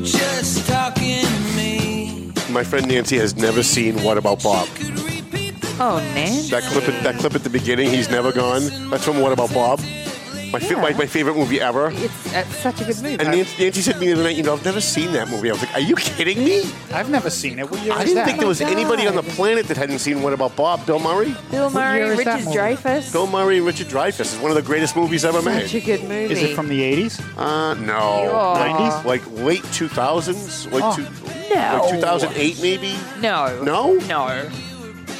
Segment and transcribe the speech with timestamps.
[0.00, 2.32] were just talking to me.
[2.50, 4.68] My friend Nancy has never seen What About Bob.
[4.68, 6.50] Could repeat the Oh, Nancy.
[6.50, 8.62] That clip, at, that clip at the beginning, he's never gone.
[8.90, 9.80] That's from What About Bob.
[10.52, 11.90] My, fa- my, my favorite movie ever.
[11.92, 13.18] It's, it's such a good movie.
[13.18, 15.28] And Nancy, Nancy said to me the other night, you know, I've never seen that
[15.28, 15.50] movie.
[15.50, 16.62] I was like, are you kidding me?
[16.92, 17.70] I've never seen it.
[17.70, 18.26] What year I is didn't that?
[18.26, 20.86] think there was my anybody on the planet that hadn't seen What About Bob.
[20.86, 21.36] Bill Murray?
[21.50, 22.52] Bill Murray, year is that Richard?
[22.78, 23.12] Dreyfuss.
[23.12, 25.84] Bill Murray and Richard Dreyfuss is one of the greatest movies ever Such a made.
[25.84, 26.32] good movie.
[26.32, 27.20] Is it from the 80s?
[27.36, 27.94] Uh, no.
[27.94, 28.56] Aw.
[28.56, 29.04] 90s?
[29.04, 30.72] Like late 2000s?
[30.72, 30.96] Like, Oh.
[30.96, 31.02] two,
[31.54, 31.80] No.
[31.82, 32.96] like 2008 maybe?
[33.20, 33.62] No.
[33.62, 33.94] No?
[34.06, 34.48] No.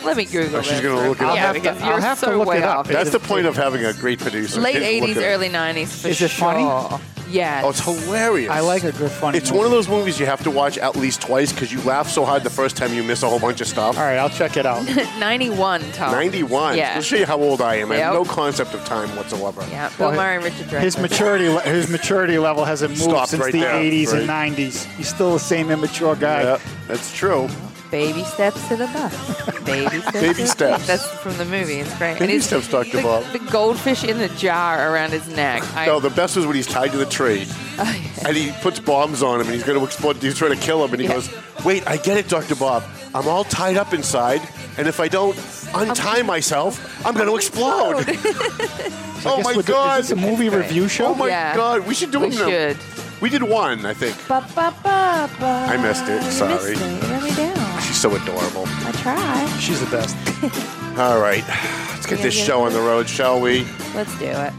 [0.09, 1.35] Let me Google Oh, she's this gonna look it up.
[1.37, 2.79] Yeah, I'll have to- because I'll you're have to so look way it up.
[2.79, 2.89] off.
[2.89, 4.61] That's Is the point of having a great producer.
[4.61, 6.53] Late 80s, early 90s for Is it sure.
[6.53, 7.03] funny?
[7.31, 7.63] Yes.
[7.63, 8.51] Oh, it's hilarious.
[8.51, 9.59] I like a good funny It's movie.
[9.59, 12.25] one of those movies you have to watch at least twice because you laugh so
[12.25, 13.99] hard the first time you miss a whole bunch of stuff.
[13.99, 14.83] All right, I'll check it out.
[15.19, 16.13] 91, Tom.
[16.13, 16.79] 91.
[16.79, 16.95] Yeah.
[16.95, 17.93] We'll show you how old I am.
[17.93, 19.63] I have no concept of time whatsoever.
[19.71, 20.81] Yeah, Bill Well, Murray and Richard Dreyfuss.
[20.81, 24.27] His maturity, le- his maturity level hasn't moved Stopped since right the there, 80s and
[24.27, 24.85] 90s.
[24.97, 26.45] He's still the same immature guy.
[26.45, 27.51] Yeah, that's true.
[27.91, 29.61] Baby steps to the bus.
[29.65, 30.13] Baby steps.
[30.13, 30.79] Baby to the steps.
[30.79, 30.87] bus.
[30.87, 31.77] That's from the movie.
[31.81, 32.15] It's great.
[32.15, 32.99] Baby and his- steps, Dr.
[32.99, 33.25] The, Bob.
[33.33, 35.63] the goldfish in the jar around his neck.
[35.75, 37.47] I, No, the best was when he's tied to the tree
[37.79, 40.17] oh, and he puts bombs on him and he's going to explode.
[40.17, 41.15] He's trying to kill him and he Yeah.
[41.15, 41.31] goes,
[41.65, 42.57] Wait, I get it, Dr.
[42.57, 42.85] Bob.
[43.15, 44.43] I'm all tied up inside
[44.77, 45.37] and if I don't
[45.75, 48.05] untie myself, I'm going to explode.
[49.19, 49.99] So oh my with the- God.
[50.03, 51.07] Is this a movie review show?
[51.07, 51.57] Oh my Yeah.
[51.57, 51.85] God.
[51.89, 52.49] We should do we them now.
[52.49, 52.77] should.
[53.21, 54.17] We did one, I think.
[54.29, 55.67] Ba, ba, ba, ba.
[55.69, 56.23] I missed it.
[56.23, 56.55] You Sorry.
[56.55, 56.79] missed it.
[56.79, 57.83] You let me down.
[57.83, 58.65] She's so adorable.
[58.67, 59.59] I try.
[59.59, 60.17] She's the best.
[60.99, 61.45] All right.
[61.93, 63.67] Let's get this yeah, show on the road, shall we?
[63.95, 64.53] Let's do it.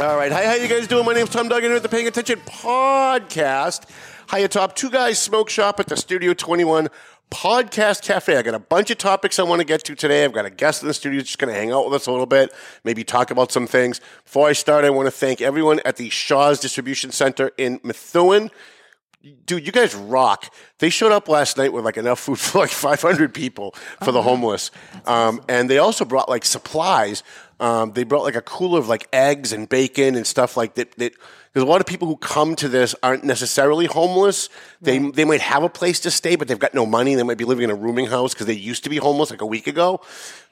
[0.00, 0.32] All right.
[0.32, 1.04] Hi, how you guys doing?
[1.04, 3.88] My name's Tom Duggan here at the Paying Attention Podcast.
[4.32, 4.74] Hiya, Top.
[4.74, 6.88] Two guys smoke shop at the Studio 21
[7.30, 8.36] Podcast Cafe.
[8.36, 10.24] I got a bunch of topics I want to get to today.
[10.24, 12.10] I've got a guest in the studio just going to hang out with us a
[12.10, 12.52] little bit,
[12.84, 14.00] maybe talk about some things.
[14.24, 18.50] Before I start, I want to thank everyone at the Shaw's Distribution Center in Methuen.
[19.46, 20.52] Dude, you guys rock.
[20.78, 24.22] They showed up last night with like enough food for like 500 people for the
[24.22, 24.70] homeless.
[25.06, 27.22] Um, and they also brought like supplies.
[27.58, 30.96] Um, they brought like a cooler of like eggs and bacon and stuff like that.
[30.98, 31.14] that
[31.54, 34.48] there's a lot of people who come to this aren't necessarily homeless.
[34.82, 37.14] They, they might have a place to stay, but they've got no money.
[37.14, 39.40] They might be living in a rooming house because they used to be homeless like
[39.40, 40.00] a week ago,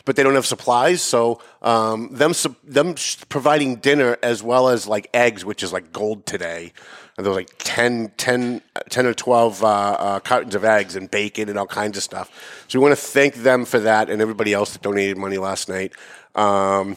[0.05, 1.03] but they don't have supplies.
[1.03, 2.33] So um, them
[2.63, 2.95] them
[3.29, 6.73] providing dinner as well as like eggs, which is like gold today.
[7.17, 11.11] And there was like 10, 10, 10 or 12 uh, uh, cartons of eggs and
[11.11, 12.65] bacon and all kinds of stuff.
[12.69, 15.69] So we want to thank them for that and everybody else that donated money last
[15.69, 15.93] night.
[16.37, 16.97] Um,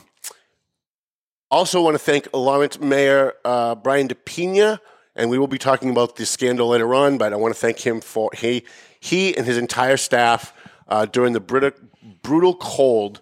[1.52, 4.80] also want to thank Lawrence Mayor uh, Brian DePena,
[5.16, 7.80] and we will be talking about this scandal later on, but I want to thank
[7.80, 8.66] him for he,
[9.00, 10.54] he and his entire staff
[10.88, 11.72] uh, during the brutal,
[12.22, 13.22] brutal cold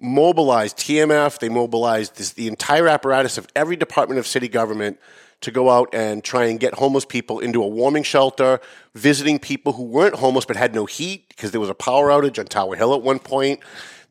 [0.00, 4.98] mobilized TMF, they mobilized this, the entire apparatus of every department of city government
[5.40, 8.60] to go out and try and get homeless people into a warming shelter,
[8.94, 12.38] visiting people who weren't homeless but had no heat because there was a power outage
[12.38, 13.60] on Tower Hill at one point.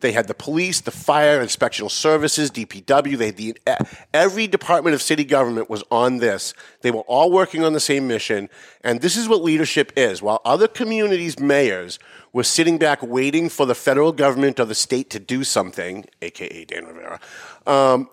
[0.03, 3.17] They had the police, the fire, inspectional services, DPW.
[3.17, 3.57] They had the
[4.13, 6.53] every department of city government was on this.
[6.81, 8.49] They were all working on the same mission,
[8.83, 10.21] and this is what leadership is.
[10.21, 11.97] While other communities' mayors
[12.33, 16.65] were sitting back waiting for the federal government or the state to do something, aka
[16.65, 17.19] Dan Rivera,
[17.65, 18.09] um,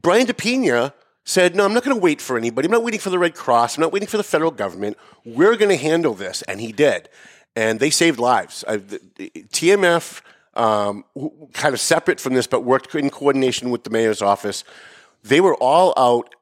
[0.00, 0.92] Brian DePena
[1.24, 2.66] said, No, I'm not going to wait for anybody.
[2.66, 3.76] I'm not waiting for the Red Cross.
[3.76, 4.96] I'm not waiting for the federal government.
[5.24, 6.42] We're going to handle this.
[6.42, 7.08] And he did.
[7.56, 8.64] And they saved lives.
[8.66, 10.20] Uh, the, the, TMF,
[10.56, 11.04] um,
[11.52, 14.64] kind of separate from this, but worked in coordination with the mayor's office,
[15.22, 16.34] they were all out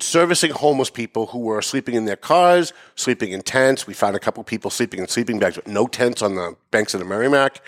[0.00, 3.86] servicing homeless people who were sleeping in their cars, sleeping in tents.
[3.86, 6.94] We found a couple people sleeping in sleeping bags but no tents on the banks
[6.94, 7.60] of the Merrimack.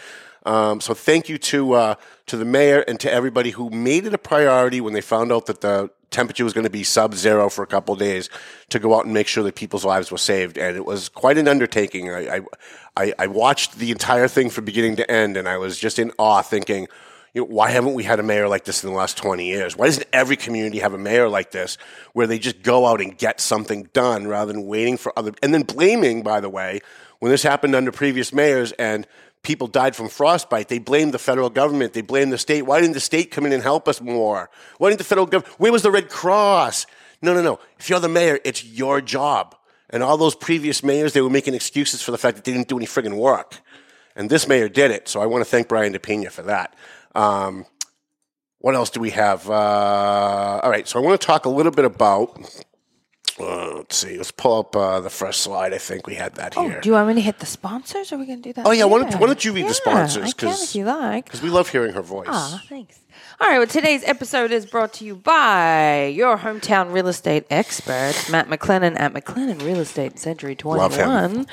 [0.47, 1.95] Um, so thank you to uh,
[2.27, 5.47] to the mayor and to everybody who made it a priority when they found out
[5.47, 8.29] that the temperature was going to be sub zero for a couple days
[8.69, 10.59] to go out and make sure that people's lives were saved.
[10.59, 12.11] And it was quite an undertaking.
[12.11, 12.41] I, I,
[12.97, 16.13] I, I watched the entire thing from beginning to end, and I was just in
[16.19, 16.89] awe, thinking
[17.33, 19.77] you know, why haven't we had a mayor like this in the last 20 years?
[19.77, 21.79] Why doesn't every community have a mayor like this
[22.13, 25.55] where they just go out and get something done rather than waiting for other, and
[25.55, 26.81] then blaming, by the way,
[27.21, 29.07] when this happened under previous mayors and
[29.43, 32.63] people died from frostbite, they blamed the federal government, they blamed the state.
[32.63, 34.51] Why didn't the state come in and help us more?
[34.79, 36.87] Why didn't the federal government, where was the Red Cross?
[37.23, 37.59] No, no, no.
[37.79, 39.55] If you're the mayor, it's your job.
[39.91, 42.69] And all those previous mayors, they were making excuses for the fact that they didn't
[42.69, 43.59] do any friggin' work.
[44.15, 45.09] And this mayor did it.
[45.09, 46.75] So I want to thank Brian DePena for that.
[47.15, 47.67] Um,
[48.59, 49.49] what else do we have?
[49.51, 50.87] Uh, all right.
[50.87, 52.39] So I want to talk a little bit about.
[53.41, 54.17] Uh, let's see.
[54.17, 55.73] Let's pull up uh, the first slide.
[55.73, 56.63] I think we had that here.
[56.63, 56.81] Oh, here.
[56.81, 58.67] do you want me to hit the sponsors, or are we going to do that?
[58.67, 61.25] Oh, yeah, why don't- why don't you read the sponsors, I can if you like.
[61.25, 62.27] Because we love hearing her voice.
[62.31, 63.01] Ah, thanks.
[63.41, 68.15] All right, well, today's episode is brought to you by your hometown real estate expert,
[68.31, 70.79] Matt McLennan at McLennan Real Estate Century 21.
[70.91, 70.97] Love
[71.37, 71.47] him.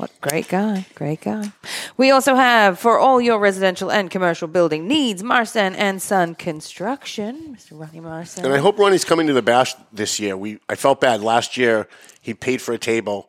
[0.00, 1.52] What great guy, great guy.
[1.98, 7.54] We also have for all your residential and commercial building needs, Marsan and Son Construction,
[7.54, 7.78] Mr.
[7.78, 8.44] Ronnie Marsan.
[8.44, 10.38] And I hope Ronnie's coming to the bash this year.
[10.38, 11.86] We I felt bad last year.
[12.22, 13.28] He paid for a table,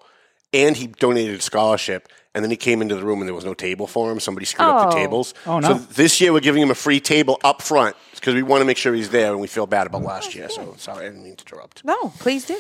[0.54, 2.08] and he donated a scholarship.
[2.34, 4.20] And then he came into the room and there was no table for him.
[4.22, 5.00] Somebody screwed up the Oh.
[5.00, 5.34] tables.
[5.46, 5.68] Oh, no.
[5.68, 8.66] So this year we're giving him a free table up front because we want to
[8.66, 10.48] make sure he's there, and we feel bad about last year.
[10.48, 11.84] So sorry, I didn't mean to interrupt.
[11.84, 12.56] No, please do.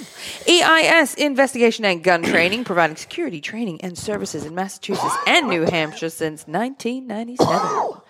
[0.47, 6.09] EIS Investigation and Gun Training, providing security training and services in Massachusetts and New Hampshire
[6.09, 8.01] since 1997.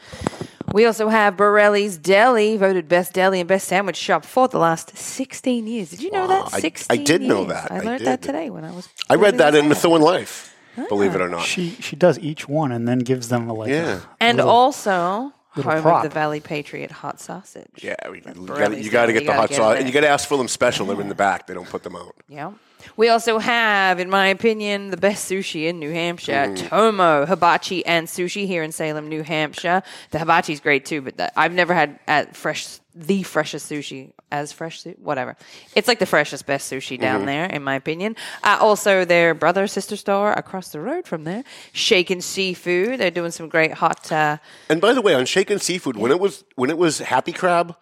[0.73, 4.95] We also have Borelli's Deli, voted best deli and best sandwich shop for the last
[4.97, 5.89] 16 years.
[5.89, 6.53] Did you know Wow, that?
[6.53, 7.49] I- I 16 did know years.
[7.49, 7.71] that.
[7.71, 8.27] I I learned that did.
[8.27, 8.87] today when I was.
[9.09, 9.67] I read that in.
[9.67, 10.55] Methuen Life,
[10.89, 11.43] believe it or not.
[11.43, 13.99] She she does each one and then gives them a, like a Yeah.
[14.19, 17.67] And little- also, little home of the Valley Patriot hot sausage.
[17.81, 19.69] Yeah, we, you got Borelli's you got to get the gotta hot get it sauce,
[19.73, 19.77] there.
[19.79, 20.85] and you got to ask for them special.
[20.85, 22.15] They're in the back; they don't put them out.
[22.29, 22.51] Yeah.
[22.97, 26.67] We also have, in my opinion, the best sushi in New Hampshire, Mm.
[26.67, 29.83] Tomo Hibachi and Sushi here in Salem, New Hampshire.
[30.09, 34.51] The hibachi's great too, but the, I've never had at fresh the freshest sushi as
[34.51, 35.35] fresh whatever.
[35.75, 37.25] It's like the freshest best sushi down Mm-hmm.
[37.27, 38.15] there, in my opinion.
[38.43, 41.43] Uh, also, their brother sister store across the road from there,
[41.73, 42.99] Shaken Seafood.
[42.99, 44.11] They're doing some great hot.
[44.11, 44.37] Uh,
[44.69, 47.75] And by the way, on Shaken Seafood, when it was when it was Happy Crab,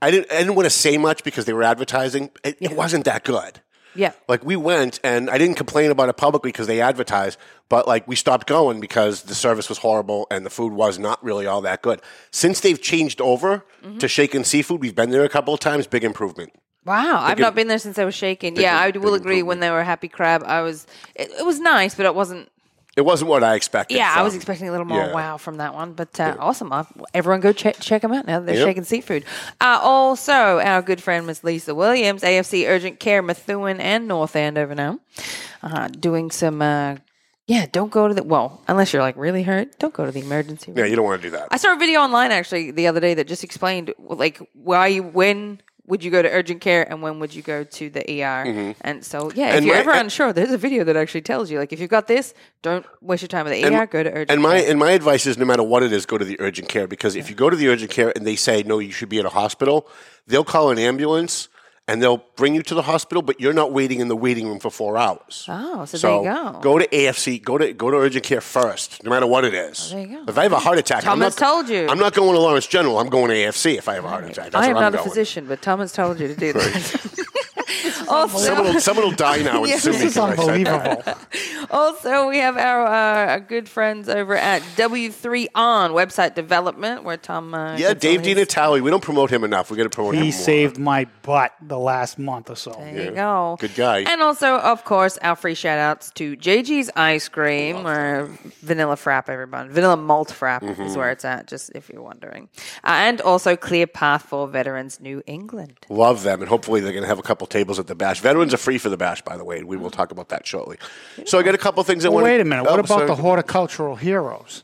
[0.00, 2.30] I didn't I didn't want to say much because they were advertising.
[2.44, 3.60] It, it wasn't that good.
[3.96, 4.12] Yeah.
[4.28, 7.38] Like we went, and I didn't complain about it publicly because they advertised,
[7.68, 11.22] but like we stopped going because the service was horrible and the food was not
[11.24, 12.00] really all that good.
[12.30, 13.98] Since they've changed over Mm-hmm.
[13.98, 15.86] to Shaken Seafood, we've been there a couple of times.
[15.86, 16.52] Big improvement.
[16.84, 18.56] Wow, I've not been there since I was shaken.
[18.56, 19.42] Yeah, I will agree.
[19.42, 20.86] When they were Happy Crab, I was.
[21.14, 22.48] It, it was nice, but it wasn't
[22.96, 23.96] It wasn't what I expected.
[23.98, 25.12] Yeah, I was expecting a little more Yeah.
[25.12, 26.72] wow from that one, but uh, awesome.
[26.72, 28.40] Uh, everyone go check check them out now.
[28.40, 28.66] that They're Yep.
[28.66, 29.24] shaking seafood.
[29.60, 34.74] Uh, also, our good friend Miss Lisa Williams, AFC Urgent Care, Methuen and North Andover
[34.74, 34.98] now,
[35.62, 36.62] uh, doing some.
[36.62, 36.96] Uh,
[37.46, 39.78] yeah, don't go to the well unless you're like really hurt.
[39.78, 40.78] Don't go to the emergency room.
[40.78, 41.48] Yeah, you don't want to do that.
[41.50, 45.02] I saw a video online actually the other day that just explained like why you
[45.02, 48.74] when would you go to urgent care and when would you go to the ER.
[48.80, 49.66] And so yeah, if Mm-hmm.
[49.66, 51.90] You're my- ever and- unsure, there's a video that actually tells you like if you've
[51.90, 53.86] got this, don't waste your time at the ER.
[53.86, 54.30] Go to urgent.
[54.30, 54.70] and my care.
[54.70, 57.14] and my advice is no matter what it is, go to the urgent care because
[57.16, 59.24] if you go to the urgent care and they say no, you should be at
[59.24, 59.86] a hospital,
[60.26, 61.48] they'll call an ambulance
[61.88, 64.58] and they'll bring you to the hospital, but you're not waiting in the waiting room
[64.58, 65.46] for four hours.
[65.48, 66.60] Oh, so there you go.
[66.60, 67.42] Go to AFC.
[67.42, 69.92] Go to go to urgent care first, no matter what it is.
[69.92, 70.24] Oh, there you go.
[70.28, 71.86] If I have a heart attack, I'm Thomas not, told you.
[71.88, 72.98] I'm not going to Lawrence General.
[72.98, 74.50] I'm going to AFC if I have a heart attack.
[74.50, 75.08] That's I am I'm not a going.
[75.08, 77.22] physician, but Thomas told you to do that.
[78.08, 79.76] also, Someone will, someone will die now and Yeah.
[79.76, 81.08] This is 'cause I said that.
[81.08, 81.14] unbelievable.
[81.70, 87.54] also, we have our uh, good friends over at W3 On website development, where Tom.
[87.54, 88.80] Uh, Yeah, Dave his- DiNatale.
[88.80, 89.70] We don't promote him enough.
[89.70, 92.72] We got to promote him He saved my butt the last month or so.
[92.72, 93.56] There you go.
[93.60, 94.00] Good guy.
[94.00, 98.28] And also, of course, our free shout outs to JG's Ice Cream or
[98.62, 99.70] Vanilla Frap, everyone.
[99.70, 100.82] Vanilla Malt Frap Mm-hmm.
[100.82, 102.48] is where it's at, just if you're wondering.
[102.84, 105.74] Uh, and also Clear Path for Veterans New England.
[105.88, 108.20] Love them, and hopefully they're going to have a couple tables at the bash.
[108.20, 110.46] Veterans are free for the bash, by the way, and we will talk about that
[110.46, 110.76] shortly.
[111.26, 112.24] So I got a couple things I Well, want.
[112.26, 112.62] wait a minute.
[112.64, 113.06] What Oh, about sorry.
[113.06, 114.62] the horticultural heroes?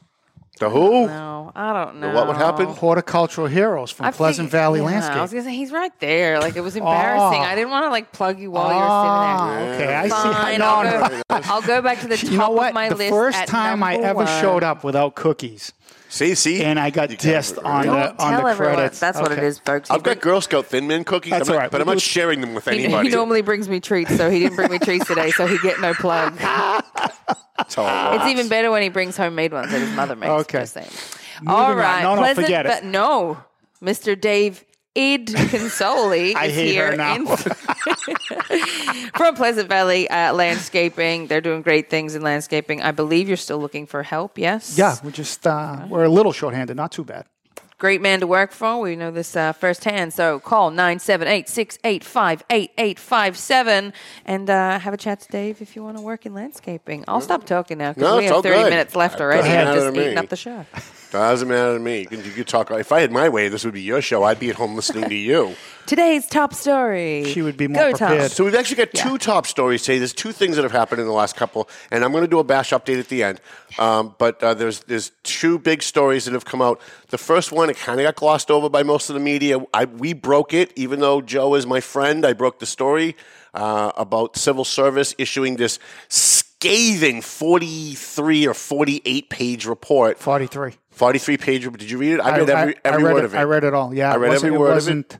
[0.60, 1.08] the who?
[1.08, 2.12] No, I don't know.
[2.14, 2.66] What would happen?
[2.68, 5.16] Horticultural heroes from I Pleasant figured- Valley yeah, Landscape.
[5.16, 6.38] I was gonna say he's right there.
[6.38, 7.40] Like it was embarrassing.
[7.40, 7.44] Oh.
[7.44, 9.88] I didn't want to like plug you while you Ah, were sitting there.
[9.88, 10.02] okay, I
[10.52, 10.58] see.
[10.58, 11.08] No, I'll, no.
[11.08, 12.68] go, I'll go back to the top You know what?
[12.68, 13.10] of my the list.
[13.10, 14.26] first at time I ever one.
[14.40, 15.72] showed up without cookies,
[16.12, 18.74] See, see, and I got You dissed on Don't the on tell the everyone.
[18.74, 19.00] credits.
[19.00, 19.46] That's what it Okay.
[19.46, 19.90] is, folks.
[19.90, 21.70] I've got Girl Scout Thin Mint cookies, That's I'm not- all right.
[21.70, 23.08] but I'm not sharing them with He, anybody.
[23.08, 25.80] he normally brings me treats, so he didn't bring me treats today, so he get
[25.80, 26.36] no plug.
[26.36, 28.30] That's all it It's was.
[28.30, 30.30] even better when he brings homemade ones that his mother makes.
[30.30, 30.60] Okay.
[30.60, 30.90] Just saying.
[31.40, 31.76] Moving on.
[31.78, 32.68] right, No, no, Pleasant, forget it.
[32.68, 33.38] But no,
[33.82, 34.20] Mr.
[34.20, 34.64] Dave
[34.94, 37.14] Id Consoli is here her now.
[37.16, 37.26] in-
[39.16, 41.26] from Pleasant Valley uh, Landscaping.
[41.28, 42.82] They're doing great things in landscaping.
[42.82, 44.36] I believe you're still looking for help.
[44.38, 44.76] Yes.
[44.76, 47.24] Yeah, we're just uh, we're a little shorthanded, not too bad.
[47.78, 48.80] Great man to work for.
[48.80, 50.12] We know this uh, firsthand.
[50.12, 53.92] So call 978 685 8857
[54.24, 57.04] and uh, have a chat to Dave if you want to work in landscaping.
[57.08, 58.70] I'll stop talking now because No, we it's have all 30 good.
[58.70, 59.48] minutes left Uh, already.
[59.48, 60.06] doesn't I'm matter just to me.
[60.06, 60.64] eating up the show.
[61.12, 62.00] Doesn't matter to me.
[62.00, 62.70] You could, you could talk.
[62.70, 64.22] If I had my way, this would be your show.
[64.22, 65.54] I'd be at home listening to you.
[65.86, 67.24] Today's top story.
[67.26, 68.08] She would be more Go, Tom.
[68.08, 68.30] prepared.
[68.30, 69.98] So we've actually got two top stories today.
[69.98, 72.38] There's two things that have happened in the last couple, and I'm going to do
[72.38, 73.42] a bash update at the end.
[73.78, 76.80] Um, but uh, there's there's two big stories that have come out.
[77.08, 79.58] The first one, it kind of got glossed over by most of the media.
[79.74, 82.24] I, we broke it, even though Joe is my friend.
[82.24, 83.16] I broke the story
[83.52, 85.78] uh, about civil service issuing this
[86.08, 90.18] scathing 43 or 48 page report.
[90.18, 90.72] 43.
[90.92, 91.70] 43 page.
[91.70, 92.20] Did you read it?
[92.20, 93.38] I read every, every read word it, of it.
[93.38, 93.94] I read it all.
[93.94, 94.76] Yeah, I read wasn't, every word of it.
[94.76, 95.18] wasn't,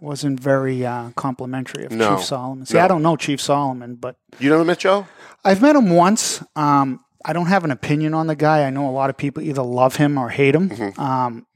[0.00, 2.16] wasn't very uh, complimentary of No.
[2.16, 2.66] Chief Solomon.
[2.66, 2.84] See, No.
[2.84, 5.06] I don't know Chief Solomon, but You never met Joe?
[5.44, 6.42] I've met him once.
[6.54, 8.64] Um, I don't have an opinion on the guy.
[8.64, 10.70] I know a lot of people either love him or hate him.
[10.70, 11.00] Mm-hmm.
[11.00, 11.46] Um,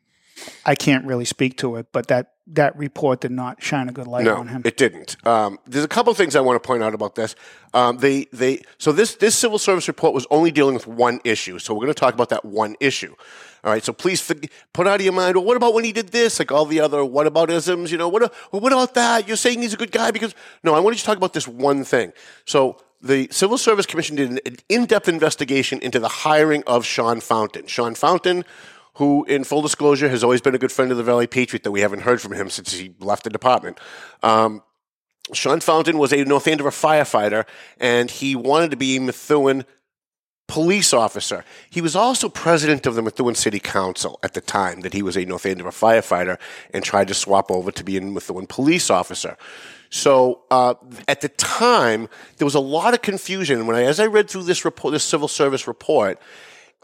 [0.67, 4.07] I can't really speak to it, but that that report did not shine a good
[4.07, 4.63] light No, on him.
[4.65, 5.17] it didn't.
[5.27, 7.35] Um, there's a couple of things I want to point out about this.
[7.73, 11.59] Um, they, they, so this, this civil service report was only dealing with one issue.
[11.59, 13.15] So we're going to talk about that one issue.
[13.65, 13.83] All right.
[13.83, 15.37] So please forg put out of your mind.
[15.37, 16.39] Well, what about when he did this?
[16.39, 17.91] Like all the other what about isms?
[17.91, 18.31] You know, what?
[18.53, 19.27] Well, what about that?
[19.27, 20.75] You're saying he's a good guy because no.
[20.75, 22.13] I want you to talk about this one thing.
[22.45, 27.67] So the Civil Service Commission did an in-depth investigation into the hiring of Sean Fountain.
[27.67, 28.45] Sean Fountain
[28.95, 31.73] who, in full disclosure, has always been a good friend of the Valley Patriot, that
[31.73, 33.79] we haven't heard from him since he left the department.
[34.23, 34.63] Um,
[35.33, 37.47] Sean Fountain was a North Andover firefighter,
[37.79, 39.65] and he wanted to be a Methuen
[40.47, 41.45] police officer.
[41.71, 45.17] He was also president of the Methuen City Council at the time that he was
[45.17, 46.39] a North Andover firefighter
[46.73, 49.37] and tried to swap over to be a Methuen police officer.
[49.89, 50.75] So uh,
[51.09, 53.67] at the time, there was a lot of confusion.
[53.67, 56.21] When I, as I read through this report, this civil service report,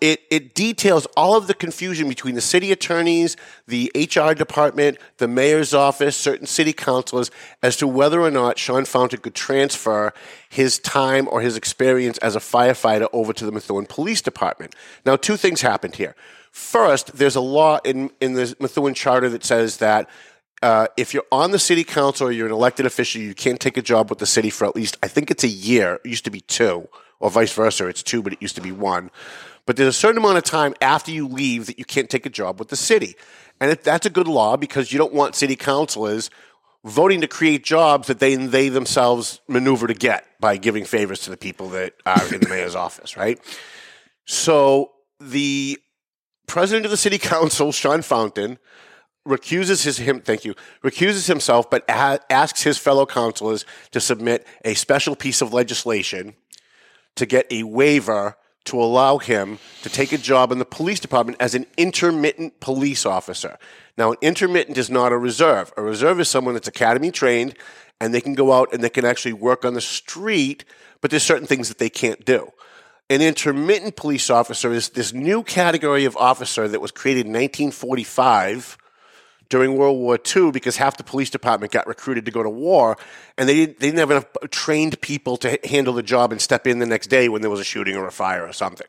[0.00, 5.28] it, it details all of the confusion between the city attorneys, the HR department, the
[5.28, 7.30] mayor's office, certain city councilors
[7.62, 10.12] as to whether or not Sean Fountain could transfer
[10.48, 14.74] his time or his experience as a firefighter over to the Methuen Police Department.
[15.04, 16.16] Now, two things happened here.
[16.50, 20.08] First, there's a law in, in the Methuen Charter that says that
[20.62, 23.76] uh, if you're on the city council or you're an elected official, you can't take
[23.76, 26.00] a job with the city for at least, I think it's a year.
[26.04, 26.88] It used to be two,
[27.18, 27.86] or vice versa.
[27.86, 29.10] It's two, but it used to be one.
[29.70, 32.28] But there's a certain amount of time after you leave that you can't take a
[32.28, 33.14] job with the city.
[33.60, 36.28] And that's a good law because you don't want city councilors
[36.84, 41.30] voting to create jobs that they, they themselves maneuver to get by giving favors to
[41.30, 43.38] the people that are in the mayor's office, right?
[44.26, 45.78] So the
[46.48, 48.58] president of the city council, Sean Fountain,
[49.24, 54.44] recuses his him thank you recuses himself but a- asks his fellow councilors to submit
[54.64, 56.34] a special piece of legislation
[57.14, 58.36] to get a waiver
[58.70, 63.04] to allow him to take a job in the police department as an intermittent police
[63.04, 63.58] officer.
[63.98, 65.72] Now, an intermittent is not a reserve.
[65.76, 67.56] A reserve is someone that's academy trained
[68.00, 70.64] and they can go out and they can actually work on the street,
[71.00, 72.52] but there's certain things that they can't do.
[73.10, 78.78] An intermittent police officer is this new category of officer that was created in 1945
[79.50, 82.96] during World War II because half the police department got recruited to go to war,
[83.36, 86.66] and they didn't, they didn't have enough trained people to handle the job and step
[86.66, 88.86] in the next day when there was a shooting or a fire or something.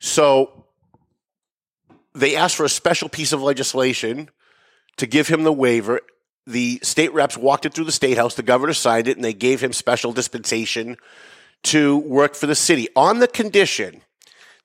[0.00, 0.64] So
[2.14, 4.30] they asked for a special piece of legislation
[4.96, 6.00] to give him the waiver.
[6.46, 8.34] The state reps walked it through the state house.
[8.34, 10.96] The governor signed it, and they gave him special dispensation
[11.64, 14.00] to work for the city on the condition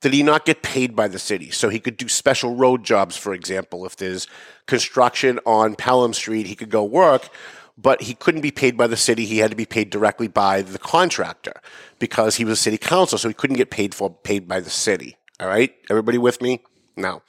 [0.02, 1.52] that he not get paid by the city.
[1.52, 3.86] So he could do special road jobs, for example.
[3.86, 4.28] If there's
[4.66, 7.30] construction on Pelham Street, he could go work,
[7.78, 9.26] but he couldn't be paid by the city.
[9.26, 11.62] He had to be paid directly by the contractor
[12.00, 14.70] because he was a city council, so he couldn't get paid for paid by the
[14.70, 15.18] city.
[15.40, 15.74] All right?
[15.90, 16.64] Everybody with me?
[16.98, 17.22] Now,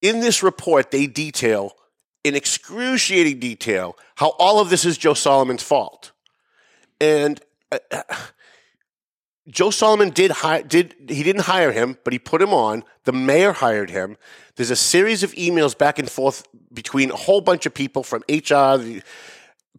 [0.00, 1.72] in this report, they detail
[2.22, 6.12] in excruciating detail how all of this is Joe Solomon's fault.
[7.00, 8.02] And uh,
[9.48, 12.82] Joe Solomon did hi- did he didn't hire him, but he put him on.
[13.04, 14.16] The mayor hired him.
[14.56, 18.22] There's a series of emails back and forth between a whole bunch of people from
[18.28, 19.02] HR the,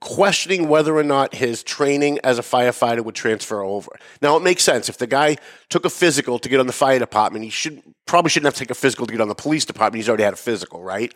[0.02, 3.90] questioning whether or not his training as a firefighter would transfer over.
[4.22, 5.38] Now it makes sense if the guy
[5.70, 8.60] took a physical to get on the fire department, he should probably shouldn't have to
[8.60, 10.00] take a physical to get on the police department.
[10.00, 11.14] He's already had a physical, right?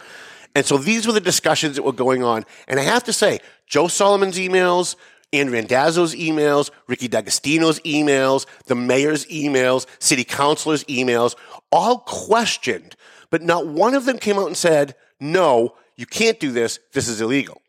[0.56, 2.46] And so these were the discussions that were going on.
[2.68, 4.96] And I have to say, Joe Solomon's emails,
[5.32, 11.36] Ann Randazzo's emails, Ricky D'Agostino's emails, the mayor's emails, city councilors' emails,
[11.72, 12.96] all questioned,
[13.30, 16.80] but not one of them came out and said, no, you can't do this.
[16.94, 17.62] This is illegal.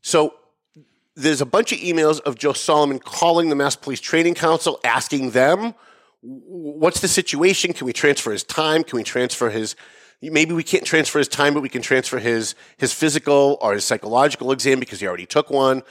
[0.00, 0.34] So
[1.14, 5.30] there's a bunch of emails of Joe Solomon calling the Mass Police Training Council, asking
[5.30, 5.74] them,
[6.22, 7.72] what's the situation?
[7.72, 8.84] Can we transfer his time?
[8.84, 9.76] Can we transfer his
[10.22, 13.84] maybe we can't transfer his time, but we can transfer his his physical or his
[13.84, 15.82] psychological exam because he already took one.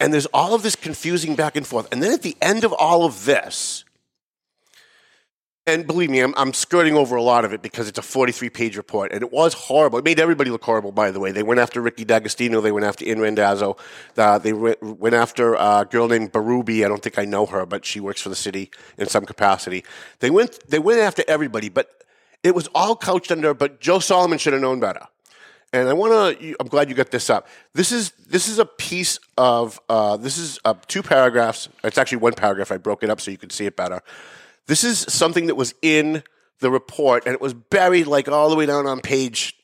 [0.00, 1.88] And there's all of this confusing back and forth.
[1.92, 3.84] And then at the end of all of this,
[5.66, 8.50] and believe me, I'm, I'm skirting over a lot of it because it's a 43
[8.50, 9.98] page report, and it was horrible.
[9.98, 11.32] It made everybody look horrible, by the way.
[11.32, 13.78] They went after Ricky D'Agostino, they went after Ann Randazzo,
[14.18, 16.84] uh, they went, went after a girl named Barubi.
[16.84, 19.84] I don't think I know her, but she works for the city in some capacity.
[20.18, 22.04] They went, they went after everybody, but
[22.42, 25.06] it was all couched under, but Joe Solomon should have known better.
[25.74, 26.56] And I want to.
[26.60, 27.48] I'm glad you got this up.
[27.72, 31.68] This is this is a piece of uh, this is uh, two paragraphs.
[31.82, 32.70] It's actually one paragraph.
[32.70, 34.00] I broke it up so you could see it better.
[34.68, 36.22] This is something that was in
[36.60, 39.56] the report, and it was buried like all the way down on page,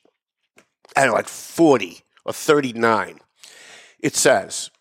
[0.97, 3.21] I don't know, like 40 or 39.
[4.01, 4.73] It says,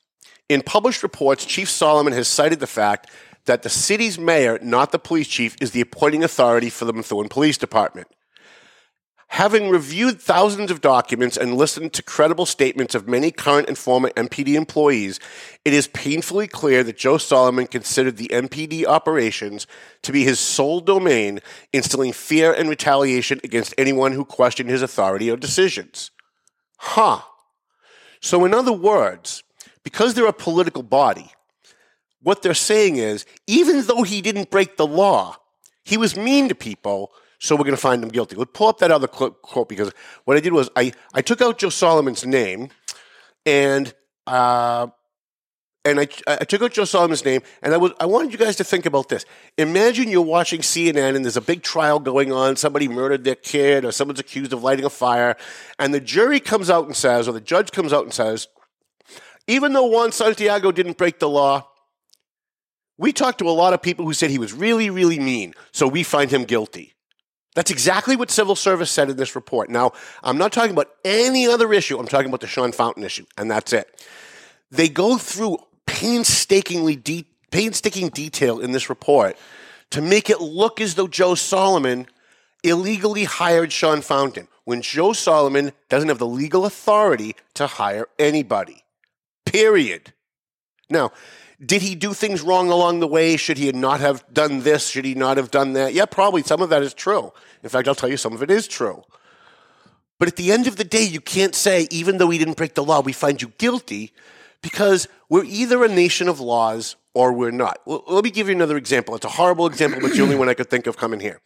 [0.49, 3.07] in published reports, Chief Solomon has cited the fact
[3.45, 7.29] that the city's mayor, not the police chief, is the appointing authority for the Methuen
[7.29, 8.07] Police Department.
[9.33, 14.09] Having reviewed thousands of documents and listened to credible statements of many current and former
[14.17, 15.19] MPD employees,
[15.63, 19.67] it is painfully clear that Joe Solomon considered the MPD operations
[20.01, 25.29] to be his sole domain, instilling fear and retaliation against anyone who questioned his authority
[25.29, 26.09] or decisions.
[26.77, 27.21] Huh.
[28.21, 29.43] So, in other words,
[29.83, 31.31] because they're a political body,
[32.23, 35.37] what they're saying is even though he didn't break the law,
[35.83, 38.35] he was mean to people so we're going to find him guilty.
[38.35, 39.91] Let's pull up that other quote because
[40.25, 42.69] what I did was I, I took out Joe Solomon's name
[43.45, 43.93] and
[44.27, 44.87] uh,
[45.85, 48.57] and I, I took out Joe Solomon's name and I was I wanted you guys
[48.57, 49.25] to think about this.
[49.57, 52.57] Imagine you're watching CNN and there's a big trial going on.
[52.57, 55.37] Somebody murdered their kid or someone's accused of lighting a fire,
[55.79, 58.49] and the jury comes out and says, or the judge comes out and says,
[59.47, 61.67] even though Juan Santiago didn't break the law,
[62.97, 65.87] we talked to a lot of people who said he was really, really mean, so
[65.87, 66.93] we find him guilty.
[67.55, 69.69] That's exactly what civil service said in this report.
[69.69, 71.97] Now, I'm not talking about any other issue.
[71.97, 74.05] I'm talking about the Sean Fountain issue, and that's it.
[74.71, 79.35] They go through painstakingly de- painstaking detail in this report
[79.89, 82.07] to make it look as though Joe Solomon
[82.63, 88.83] illegally hired Sean Fountain when Joe Solomon doesn't have the legal authority to hire anybody.
[89.45, 90.13] Period.
[90.89, 91.11] Now,
[91.63, 93.35] did he do things wrong along the way?
[93.35, 94.87] Should he not have done this?
[94.87, 95.93] Should he not have done that?
[95.93, 97.33] Yeah, probably some of that is true.
[97.63, 99.03] In fact, I'll tell you some of it is true.
[100.19, 102.75] But at the end of the day, you can't say, even though he didn't break
[102.75, 104.13] the law, we find you guilty
[104.61, 107.79] because we're either a nation of laws or we're not.
[107.85, 109.15] Well, let me give you another example.
[109.15, 111.41] It's a horrible example, but it's the only one I could think of coming here.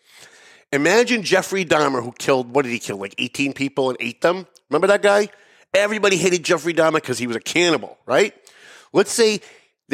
[0.72, 4.48] Imagine Jeffrey Dahmer, who killed, what did he kill, like 18 people and ate them?
[4.70, 5.30] Remember that guy?
[5.76, 8.34] Everybody hated Jeffrey Dahmer because he was a cannibal, right?
[8.92, 9.42] Let's say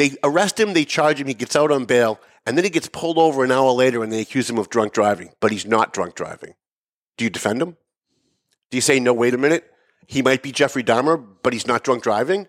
[0.00, 2.88] they arrest him, they charge him, he gets out on bail, and then he gets
[2.88, 5.92] pulled over an hour later and they accuse him of drunk driving, but he's not
[5.92, 6.54] drunk driving.
[7.18, 7.76] Do you defend him?
[8.70, 9.70] Do you say, no, wait a minute?
[10.06, 12.48] He might be Jeffrey Dahmer, but he's not drunk driving?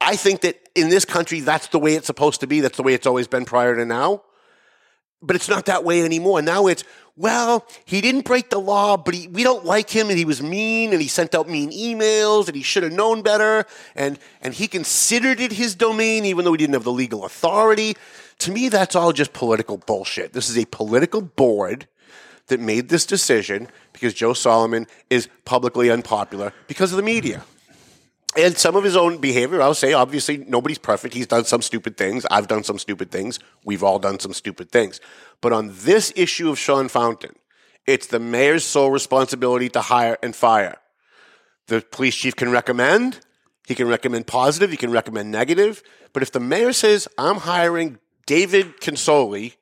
[0.00, 2.60] I think that in this country, that's the way it's supposed to be.
[2.60, 4.22] That's the way it's always been prior to now.
[5.22, 6.42] But it's not that way anymore.
[6.42, 6.84] Now it's,
[7.16, 10.42] well, he didn't break the law, but he, we don't like him and he was
[10.42, 14.54] mean and he sent out mean emails and he should have known better and, and
[14.54, 17.96] he considered it his domain even though he didn't have the legal authority.
[18.40, 20.32] To me, that's all just political bullshit.
[20.32, 21.86] This is a political board
[22.48, 27.44] that made this decision because Joe Solomon is publicly unpopular because of the media
[28.36, 29.60] and some of his own behavior.
[29.60, 31.14] I'll say, obviously, nobody's perfect.
[31.14, 32.26] He's done some stupid things.
[32.30, 33.38] I've done some stupid things.
[33.64, 35.00] We've all done some stupid things.
[35.40, 37.34] But on this issue of Sean Fountain,
[37.86, 40.78] it's the mayor's sole responsibility to hire and fire.
[41.66, 43.20] The police chief can recommend.
[43.66, 44.70] He can recommend positive.
[44.70, 45.82] He can recommend negative.
[46.12, 49.54] But if the mayor says, I'm hiring David Consoli,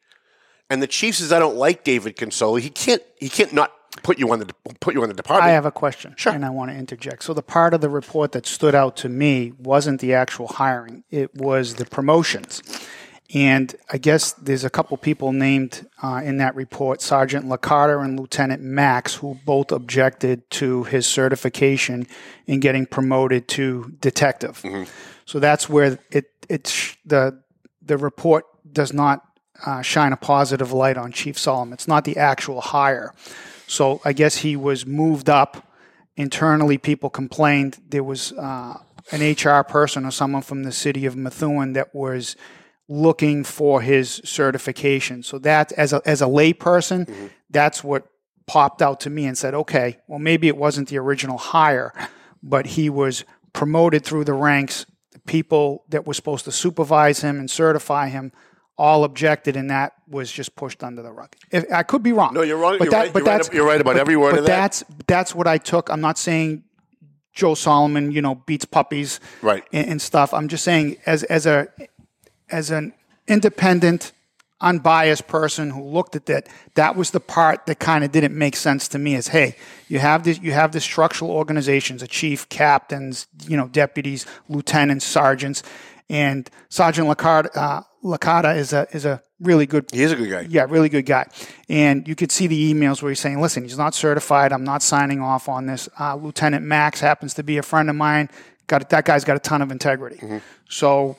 [0.69, 3.73] and the chief says, I don't like David Consoli, he can't, he can't not
[4.03, 4.47] put you on the
[4.81, 5.49] put you on the department.
[5.51, 6.33] I have a question, Sure.
[6.33, 7.25] and I want to interject.
[7.25, 11.05] So the part of the report that stood out to me wasn't the actual hiring;
[11.11, 12.63] it was the promotions.
[13.33, 18.19] And I guess there's a couple people named uh, in that report, Sergeant Licata and
[18.19, 22.09] Lieutenant Max, who both objected to his certification
[22.49, 24.65] in getting promoted to detective.
[25.27, 27.41] So that's where it it's the
[27.81, 29.25] the report does not
[29.65, 31.73] uh, shine a positive light on Chief Solomon.
[31.75, 33.15] It's not the actual hire.
[33.71, 35.73] So I guess he was moved up.
[36.17, 38.77] Internally, people complained there was uh,
[39.13, 42.35] an HR person or someone from the city of Methuen that was
[42.89, 45.23] looking for his certification.
[45.23, 48.09] So that, as a as a layperson, that's what
[48.49, 51.95] popped out to me and said, okay, well maybe it wasn't the original hire,
[52.43, 54.85] but he was promoted through the ranks.
[55.13, 58.33] The people that were supposed to supervise him and certify him
[58.81, 61.37] all objected, and that was just pushed under the rug.
[61.51, 62.33] If, I could be wrong.
[62.33, 62.79] No, you're wrong.
[62.81, 63.15] You're right.
[63.15, 64.57] You're right you're right about every word but of that.
[64.57, 65.91] That's that's what I took.
[65.91, 66.65] I'm not saying
[67.35, 69.65] Joe Solomon, you know, beats puppies, Right.
[69.71, 70.33] and, and stuff.
[70.33, 71.69] I'm just saying as as a
[72.49, 72.95] as an
[73.29, 74.13] independent
[74.63, 78.57] unbiased person who looked at that, that was the part that kind of didn't make
[78.57, 79.15] sense to me.
[79.15, 79.57] Is hey,
[79.89, 85.05] you have this, you have this structural organizations, a chief, captains, you know, deputies, lieutenants,
[85.05, 85.63] sergeants,
[86.11, 90.29] and Sergeant Licata, uh, Licata is a is a really good He is a good
[90.29, 90.47] guy.
[90.49, 91.29] yeah, really good guy.
[91.69, 94.53] And you could see the emails where he's saying, listen, he's not certified.
[94.53, 95.89] I'm not signing off on this.
[95.99, 98.29] Uh, Lieutenant Max happens to be a friend of mine.
[98.67, 100.17] Got That guy's got a ton of integrity.
[100.17, 100.39] Mm-hmm.
[100.69, 101.17] So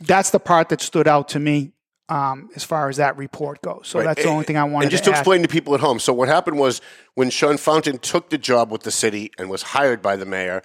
[0.00, 1.72] that's the part that stood out to me
[2.08, 3.82] um, as far as that report goes.
[3.84, 5.80] So that's the only thing I wanted And just to to explain to people at
[5.80, 6.80] home, so what happened was
[7.14, 10.62] when Sean Fountain took the job with the city and was hired by the mayor,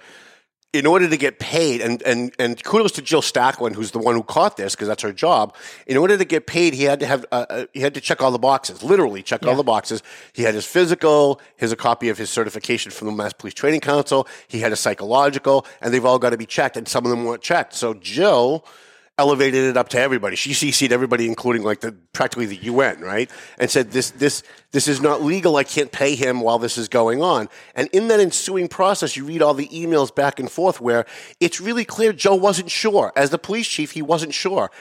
[0.72, 4.14] in order to get paid, and, and, and kudos to Jill Stacklin, who's the one
[4.14, 5.54] who caught this because that's her job.
[5.86, 8.22] In order to get paid, he had to have uh, uh, he had to check
[8.22, 10.02] all the boxes, literally check all the boxes.
[10.32, 13.80] He had his physical, his a copy of his certification from the Mass Police Training
[13.80, 14.26] Council.
[14.48, 17.24] He had a psychological, and they've all got to be checked, and some of them
[17.24, 17.74] weren't checked.
[17.74, 18.64] So Jill
[19.22, 20.34] elevated it up to everybody.
[20.34, 23.30] She CC'd everybody, including like the practically the UN, right?
[23.56, 25.54] And said this this this is not legal.
[25.54, 27.48] I can't pay him while this is going on.
[27.76, 31.06] And in that ensuing process, you read all the emails back and forth where
[31.38, 33.12] it's really clear Joe wasn't sure.
[33.14, 34.72] As the police chief, he wasn't sure.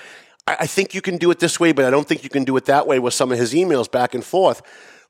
[0.47, 2.43] I, I think you can do it this way, but I don't think you can
[2.43, 4.63] do it that way with some of his emails back and forth.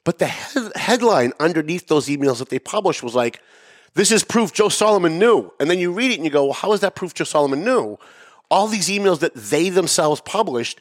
[0.03, 3.39] But the head headline underneath those emails that they published was like,
[3.93, 5.53] this is proof Joe Solomon knew.
[5.57, 7.63] And then you read it and you go, well, how is that proof Joe Solomon
[7.63, 7.97] knew?
[8.51, 10.79] All these emails that they themselves published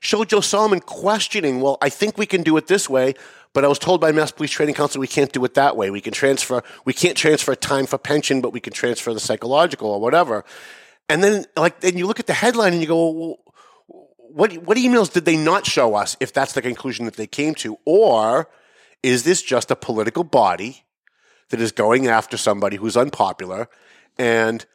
[0.00, 3.14] show Joe Solomon questioning, well, I think we can do it this way,
[3.52, 5.90] but I was told by Mass Police Training Council we can't do it that way.
[5.90, 9.90] We can transfer, we can't transfer time for pension, but we can transfer the psychological
[9.90, 10.44] or whatever.
[11.08, 13.38] And then, like, then you look at the headline and you go, well,
[14.32, 17.54] what what emails did they not show us if that's the conclusion that they came
[17.56, 18.48] to or
[19.02, 20.84] is this just a political body
[21.48, 23.68] that is going after somebody who's unpopular
[24.18, 24.66] and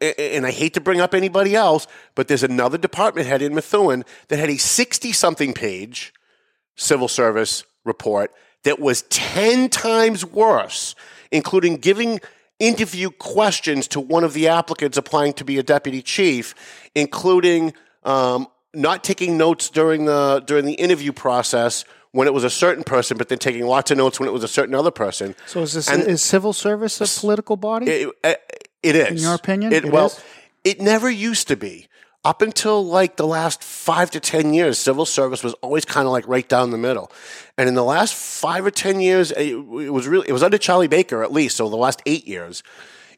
[0.00, 4.04] and I hate to bring up anybody else, but there's another department head in Methuen
[4.28, 6.12] that had a 60 something page
[6.76, 8.32] civil service report
[8.64, 10.94] that was 10 times worse,
[11.30, 12.20] including giving
[12.58, 16.54] interview questions to one of the applicants applying to be a deputy chief,
[16.94, 17.72] including
[18.04, 22.82] um, not taking notes during the during the interview process when it was a certain
[22.82, 25.34] person, but then taking lots of notes when it was a certain other person.
[25.46, 27.86] so is this and- is civil service a political body?
[27.86, 29.08] It, it- it is.
[29.10, 30.20] In your opinion, It, it well, is?
[30.64, 31.86] it never used to be.
[32.22, 36.12] Up until like the last five to 10 years, civil service was always kind of
[36.12, 37.10] like right down the middle.
[37.56, 40.58] And in the last five or 10 years, it, it was really, it was under
[40.58, 41.56] Charlie Baker at least.
[41.56, 42.62] So the last eight years,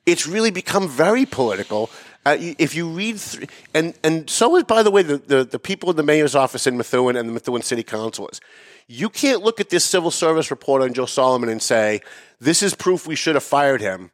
[0.06, 1.90] it's really become very political.
[2.24, 3.42] Uh, if you read, thr
[3.74, 6.68] and and so is by the way the, the the people in the mayor's office
[6.68, 8.40] in Methuen and the Methuen City Councilors.
[8.86, 12.00] You can't look at this civil service report on Joe Solomon and say
[12.38, 14.12] this is proof we should have fired him.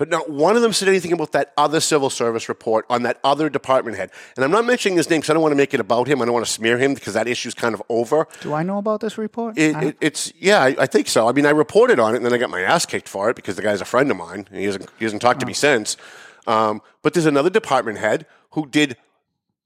[0.00, 3.20] But not one of them said anything about that other civil service report on that
[3.22, 4.10] other department head.
[4.34, 6.22] And I'm not mentioning his name because I don't want to make it about him.
[6.22, 8.26] I don't want to smear him because that issue's kind of over.
[8.40, 9.58] Do I know about this report?
[9.58, 11.28] It, it, it's yeah, I, I think so.
[11.28, 13.36] I mean, I reported on it, and then I got my ass kicked for it
[13.36, 14.48] because the guy's a friend of mine.
[14.50, 15.98] He hasn't he hasn't talked to me since.
[16.46, 18.96] Um, but there's another department head who did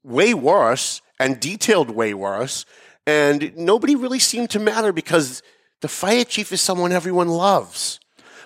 [0.03, 2.65] way worse and detailed way worse,
[3.07, 5.41] and nobody really seemed to matter because
[5.79, 8.01] the fire chief is someone everyone loves.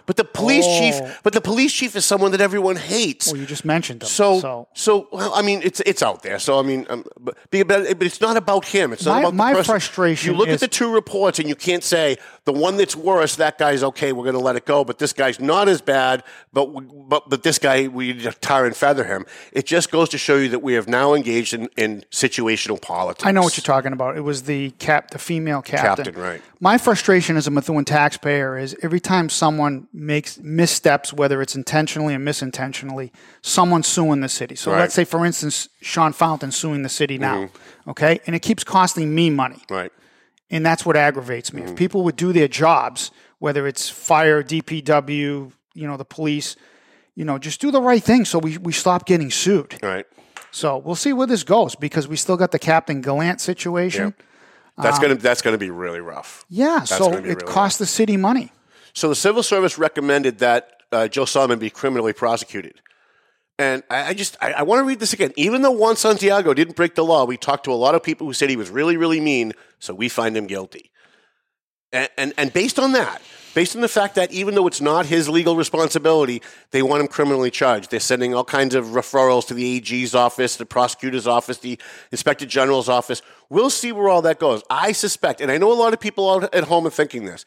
[0.10, 0.80] But the police Oh.
[0.80, 3.28] chief, but the police chief is someone that everyone hates.
[3.28, 4.10] well, you just mentioned them.
[4.10, 6.40] So, so so, well, I mean, it's it's out there.
[6.40, 8.92] So, I mean, um, but, but but it's not about him.
[8.92, 11.48] It's not My- about the my frustration You look is- at the two reports, and
[11.48, 12.18] you can't say
[12.52, 13.36] the one that's worse.
[13.36, 14.12] That guy's okay.
[14.12, 14.84] We're going to let it go.
[14.84, 16.24] But this guy's not as bad.
[16.52, 16.66] But
[17.08, 19.28] but but this guy, we tar and feather him.
[19.52, 23.24] It just goes to show you that we have now engaged in, in situational politics.
[23.24, 24.18] I know what you're talking about.
[24.18, 26.06] It was the cap, the female captain.
[26.06, 26.42] Captain, right.
[26.60, 32.16] My frustration as a Methuen taxpayer is every time someone makes missteps, whether it's intentionally
[32.16, 33.12] or misintentionally,
[33.44, 34.56] someone's suing the city.
[34.56, 34.76] So Right.
[34.76, 34.82] Mm-hmm.
[34.82, 37.50] let's say, for instance, Sean Fountain suing the city now,
[37.88, 39.92] okay, and it keeps costing me money, Right.
[40.50, 41.62] And that's what aggravates me.
[41.62, 46.56] If people would do their jobs, whether it's fire, DPW, you know, the police,
[47.16, 49.78] you know, just do the right thing so we, we stop getting sued.
[49.84, 50.06] Right.
[50.52, 54.16] So we'll see where this goes because we still got the Captain Gallant situation.
[54.78, 56.46] That's gonna that's gonna be really rough.
[56.50, 58.54] Yeah, That's so it really costs the city money.
[58.94, 62.82] So the civil service recommended that uh, Joe Solomon be criminally prosecuted.
[63.60, 65.34] And I, I just I, I want to read this again.
[65.36, 68.26] Even though Juan Santiago didn't break the law, we talked to a lot of people
[68.26, 70.92] who said he was really, really mean, so we find him guilty.
[71.92, 73.22] And, and and based on that,
[73.54, 76.42] based on the fact that even though it's not his legal responsibility,
[76.72, 77.92] they want him criminally charged.
[77.92, 81.78] They're sending all kinds of referrals to the AG's office, the prosecutor's office, the
[82.14, 83.22] inspector general's office.
[83.50, 84.64] We'll see where all that goes.
[84.70, 87.44] I suspect, and I know a lot of people out at home are thinking this.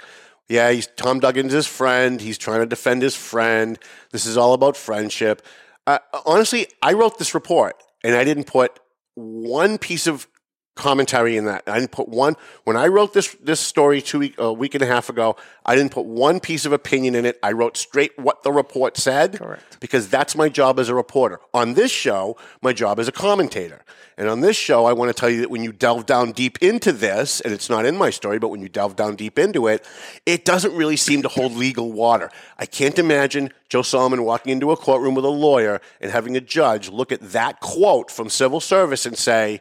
[0.46, 2.20] Yeah, he's Tom Duggan's his friend.
[2.20, 3.78] He's trying to defend his friend.
[4.10, 5.40] This is all about friendship.
[5.86, 8.78] Uh, honestly, I wrote this report and I didn't put
[9.14, 10.26] one piece of
[10.74, 11.62] commentary in that.
[11.66, 14.82] I didn't put one when I wrote this this story two week a week and
[14.82, 15.36] a half ago.
[15.66, 17.38] I didn't put one piece of opinion in it.
[17.42, 19.38] I wrote straight what the report said.
[19.38, 19.80] Correct.
[19.80, 21.40] Because that's my job as a reporter.
[21.52, 23.84] On this show, my job is a commentator.
[24.18, 26.62] And on this show, I want to tell you that when you delve down deep
[26.62, 29.66] into this, and it's not in my story, but when you delve down deep into
[29.66, 29.86] it,
[30.26, 32.30] it doesn't really seem to hold legal water.
[32.58, 36.40] I can't imagine Joe Solomon walking into a courtroom with a lawyer and having a
[36.40, 39.60] judge look at that quote from civil service and say,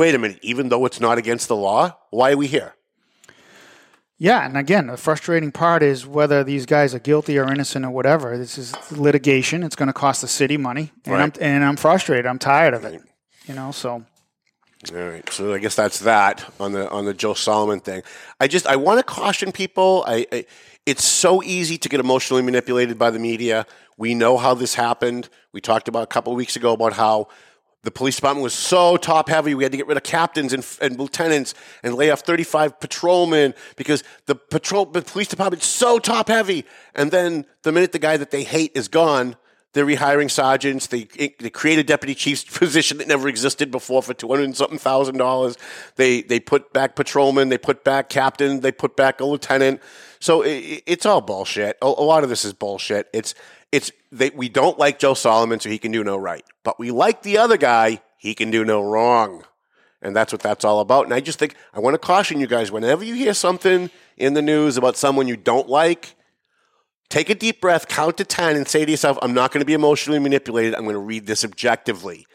[0.00, 2.74] wait a minute, even though it's not against the law, why are we here?
[4.16, 7.90] Yeah, and again, the frustrating part is whether these guys are guilty or innocent or
[7.90, 8.38] whatever.
[8.38, 9.62] This is litigation.
[9.62, 11.22] It's going to cost the city money, and Right.
[11.22, 12.26] I'm and I'm frustrated.
[12.26, 13.02] I'm tired of it.
[13.46, 13.90] You know, so
[14.94, 18.02] All right, so I guess that's that on the on the Joe Solomon thing.
[18.40, 20.04] I just I want to caution people.
[20.06, 20.46] I, I
[20.86, 23.66] it's so easy to get emotionally manipulated by the media.
[23.98, 25.28] We know how this happened.
[25.52, 27.28] We talked about a couple of weeks ago about how
[27.82, 29.54] the police department was so top heavy.
[29.54, 33.54] We had to get rid of captains and, and lieutenants and lay off 35 patrolmen
[33.76, 36.66] because the patrol the police department's so top heavy.
[36.94, 39.36] And then the minute the guy that they hate is gone,
[39.72, 40.88] they're rehiring sergeants.
[40.88, 44.56] They, they create a deputy chief's position that never existed before for two hundred and
[44.56, 45.56] something thousand dollars.
[45.96, 47.48] They they put back patrolmen.
[47.48, 48.60] They put back captain.
[48.60, 49.80] They put back a lieutenant.
[50.18, 51.76] So it, it's all bullshit.
[51.82, 53.08] A, a lot of this is bullshit.
[53.12, 53.34] It's
[53.72, 56.90] it's they, we don't like Joe Solomon, so he can do no right, but we
[56.90, 58.02] like the other guy.
[58.16, 59.44] He can do no wrong.
[60.02, 61.04] And that's what that's all about.
[61.04, 64.34] And I just think I want to caution you guys whenever you hear something in
[64.34, 66.16] the news about someone you don't like,
[67.10, 69.66] take a deep breath, count to 10, and say to yourself, I'm not going to
[69.66, 70.74] be emotionally manipulated.
[70.74, 72.26] I'm going to read this objectively.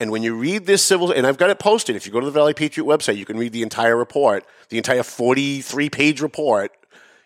[0.00, 2.26] And when you read this civil, and I've got it posted, if you go to
[2.26, 6.72] the Valley Patriot website, you can read the entire report, the entire 43 page report.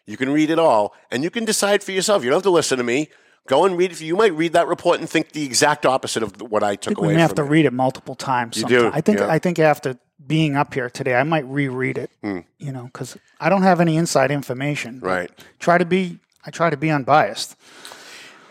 [0.07, 2.24] You can read it all, and you can decide for yourself.
[2.24, 3.09] You don't have to listen to me.
[3.48, 4.00] Go and read it.
[4.00, 6.90] You might read that report and think the exact opposite of what I I took
[6.90, 7.48] think away we may have to it.
[7.48, 8.57] read it multiple times.
[8.57, 8.90] You sometime.
[8.90, 9.28] do, I think yeah.
[9.28, 12.11] I think after being up here today, I might reread it.
[12.22, 12.40] Hmm.
[12.59, 15.00] You know, because I don't have any inside information.
[15.00, 15.31] Right.
[15.59, 16.18] Try to be.
[16.44, 17.57] I try to be unbiased.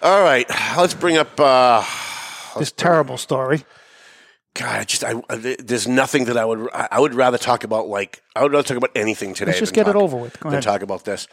[0.01, 1.39] All right, let's bring up.
[1.39, 1.83] Uh,
[2.57, 3.63] This terrible story.
[4.53, 5.13] God, I just I,
[5.59, 7.87] there's nothing that I would I would rather talk about.
[7.87, 9.51] Like I would rather talk about anything today.
[9.51, 10.39] Let's just get it over with.
[10.39, 10.63] Go ahead.
[10.63, 11.27] talk about this.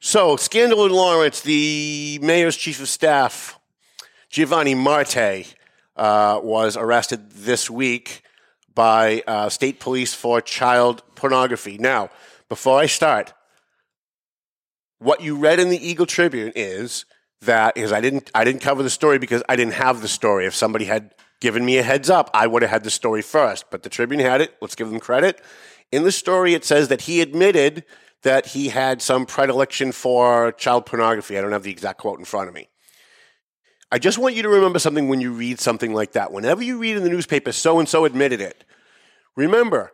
[0.00, 1.40] So, scandal in Lawrence.
[1.40, 3.58] The mayor's chief of staff,
[4.30, 5.54] Giovanni Marte,
[5.96, 8.22] uh, was arrested this week
[8.74, 11.78] by uh, state police for child pornography.
[11.78, 12.10] Now,
[12.48, 13.32] before I start,
[14.98, 17.04] what you read in the Eagle Tribune is
[17.42, 20.46] that is I didn't I didn't cover the story because I didn't have the story.
[20.46, 23.66] If somebody had given me a heads up, I would have had the story first.
[23.70, 24.54] But the Tribune had it.
[24.60, 25.40] Let's give them credit.
[25.92, 27.84] In the story, it says that he admitted
[28.22, 31.38] that he had some predilection for child pornography.
[31.38, 32.68] I don't have the exact quote in front of me.
[33.90, 36.32] I just want you to remember something when you read something like that.
[36.32, 38.64] Whenever you read in the newspaper, so and so admitted it.
[39.34, 39.92] Remember,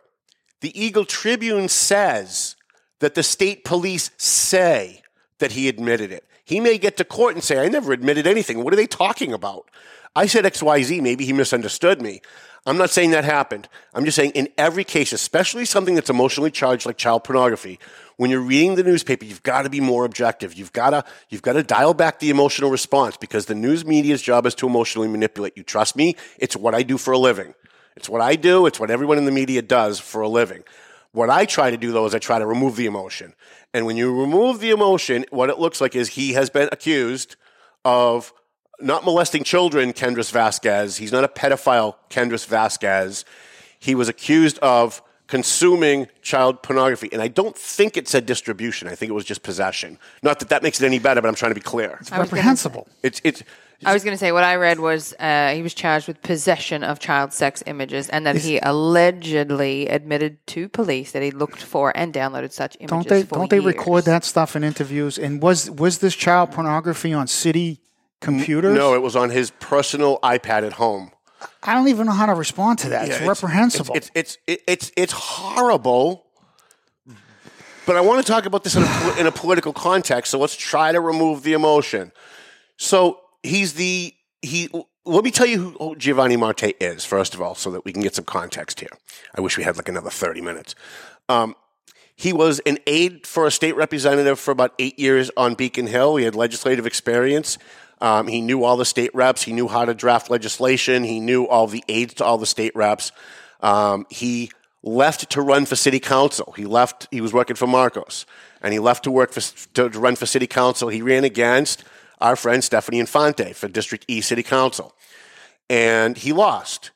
[0.61, 2.54] the Eagle Tribune says
[2.99, 5.01] that the state police say
[5.39, 6.25] that he admitted it.
[6.43, 8.63] He may get to court and say, I never admitted anything.
[8.63, 9.69] What are they talking about?
[10.15, 11.01] I said XYZ.
[11.01, 12.21] Maybe he misunderstood me.
[12.67, 13.67] I'm not saying that happened.
[13.93, 17.79] I'm just saying in every case, especially something that's emotionally charged like child pornography,
[18.17, 20.53] when you're reading the newspaper, you've got to be more objective.
[20.53, 24.21] You've got to you've got to dial back the emotional response because the news media's
[24.21, 25.63] job is to emotionally manipulate you.
[25.63, 27.53] Trust me, it's what I do for a living.
[27.95, 28.65] It's what I do.
[28.65, 30.63] It's what everyone in the media does for a living.
[31.15, 33.33] What I try to do though is I try to remove the emotion.
[33.73, 37.37] And when you remove the emotion, what it looks like is he has been accused
[37.85, 38.33] of
[38.81, 40.97] not molesting children, Kendrys Vasquez.
[40.97, 43.23] He's not a pedophile, Kendrys Vasquez.
[43.79, 47.07] He was accused of consuming child pornography.
[47.13, 48.89] And I don't think it said distribution.
[48.89, 49.97] I think it was just possession.
[50.21, 51.97] Not that that makes it any better, but I'm trying to be clear.
[52.01, 52.87] It's I was gonna reprehensible.
[53.03, 53.41] It's, it's,
[53.85, 56.83] I was going to say what I read was uh, he was charged with possession
[56.83, 61.95] of child sex images, and that he allegedly admitted to police that he looked for
[61.95, 62.89] and downloaded such images.
[62.89, 63.23] Don't they?
[63.23, 65.17] for Don't they record that stuff in interviews?
[65.17, 67.81] And was was this child pornography on city
[68.21, 68.75] computers?
[68.75, 71.11] no, it was on his personal iPad at home.
[71.61, 73.07] I don't even know how to respond to that.
[73.07, 73.95] Yeah, it's reprehensible.
[73.95, 76.25] It's it's it's it's, it's horrible.
[77.85, 80.31] But I want to talk about this in a, in a political context.
[80.31, 82.11] So let's try to remove the emotion.
[82.77, 84.69] So he's the he.
[85.07, 88.01] Let me tell you who Giovanni Marte is first of all, so that we can
[88.01, 88.89] get some context here.
[89.35, 90.75] I wish we had like another thirty minutes.
[91.29, 91.55] Um,
[92.15, 96.15] he was an aide for a state representative for about eight years on Beacon Hill.
[96.15, 97.57] He had legislative experience.
[98.01, 99.43] Um, he knew all the state reps.
[99.43, 101.03] He knew how to draft legislation.
[101.03, 103.11] He knew all the aides to all the state reps.
[103.61, 104.51] Um, he
[104.83, 106.53] left to run for city council.
[106.57, 107.07] He left.
[107.11, 108.25] He was working for Marcos,
[108.61, 109.41] and he left to work for
[109.73, 110.89] to, to run for city council.
[110.89, 111.83] He ran against
[112.19, 114.93] our friend Stephanie Infante for District E City Council,
[115.69, 116.91] and he lost.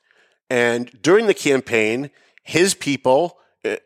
[0.48, 2.10] And during the campaign,
[2.42, 3.76] his people uh,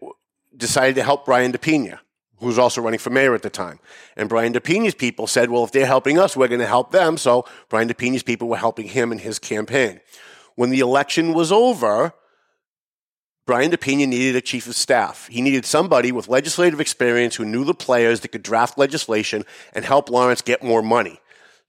[0.56, 1.98] decided to help Brian DePena,
[2.38, 3.78] who was also running for mayor at the time.
[4.16, 7.18] And Brian DePena's people said, well, if they're helping us, we're going to help them.
[7.18, 10.00] So Brian DePena's people were helping him in his campaign.
[10.54, 12.14] When the election was over,
[13.46, 15.26] Brian DePena needed a chief of staff.
[15.26, 19.44] He needed somebody with legislative experience who knew the players that could draft legislation
[19.74, 21.20] and help Lawrence get more money.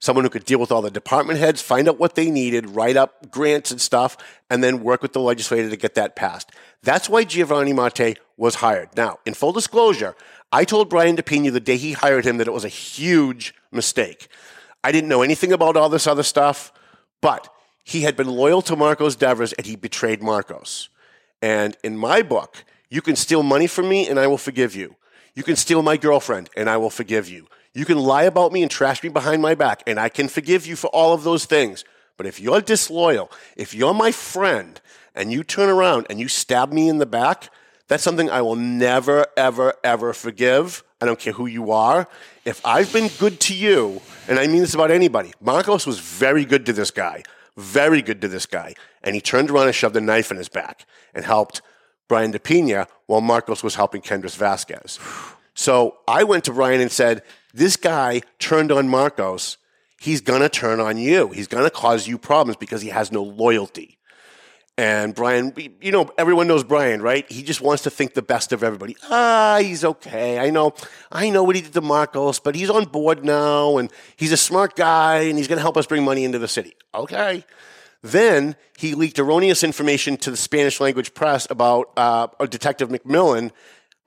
[0.05, 2.95] Someone who could deal with all the department heads, find out what they needed, write
[2.95, 4.15] up grants and stuff,
[4.51, 6.51] and then work with the legislator to get that passed.
[6.83, 8.95] That's why Giovanni Marte was hired.
[8.95, 10.15] Now, in full disclosure,
[10.51, 14.27] I told Brian DePena the day he hired him that it was a huge mistake.
[14.83, 16.71] I didn't know anything about all this other stuff,
[17.19, 17.51] but
[17.83, 20.89] he had been loyal to Marcos Devers and he betrayed Marcos.
[21.41, 24.97] And in my book, you can steal money from me and I will forgive you.
[25.33, 27.47] You can steal my girlfriend and I will forgive you.
[27.75, 30.65] You can lie about me and trash me behind my back and I can forgive
[30.65, 31.83] you for all of those things.
[32.15, 34.79] But if you're disloyal, if you're my friend
[35.13, 37.49] and you turn around and you stab me in the back,
[37.89, 40.85] that's something I will never, ever, ever forgive.
[41.01, 42.07] I don't care who you are.
[42.45, 46.45] If I've been good to you, and I mean this about anybody, Marcos was very
[46.45, 47.23] good to this guy,
[47.57, 48.75] very good to this guy.
[49.03, 51.61] And he turned around and shoved a knife in his back and helped
[52.07, 54.97] Brian DePena while Marcos was helping Kendrys Vasquez.
[55.53, 57.23] So I went to Brian and said,
[57.55, 59.57] This guy turned on Marcos.
[59.97, 61.29] He's going to turn on you.
[61.29, 63.97] He's going to cause you problems because he has no loyalty.
[64.77, 67.25] And Brian, you know, everyone knows Brian, right?
[67.31, 68.97] He just wants to think the best of everybody.
[69.09, 70.37] Ah, he's okay.
[70.37, 70.73] I know,
[71.09, 74.37] I know what he did to Marcos, but he's on board now, and he's a
[74.37, 76.75] smart guy, and he's going to help us bring money into the city.
[76.93, 77.45] Okay.
[78.01, 83.51] Then he leaked erroneous information to the Spanish language press about uh, Detective McMillan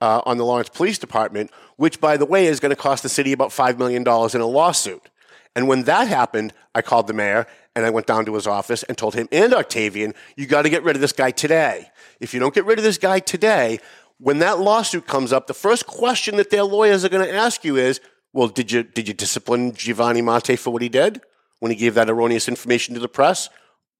[0.01, 3.09] uh, on the Lawrence Police Department, which, by the way, is going to cost the
[3.09, 5.09] city about $5 million in a lawsuit.
[5.55, 8.83] And when that happened, I called the mayor and I went down to his office
[8.83, 11.89] and told him and Octavian, you got to get rid of this guy today.
[12.19, 13.79] If you don't get rid of this guy today,
[14.19, 17.63] when that lawsuit comes up, the first question that their lawyers are going to ask
[17.63, 17.99] you is,
[18.33, 21.21] well, did you, did you discipline Giovanni Marte for what he did
[21.59, 23.49] when he gave that erroneous information to the press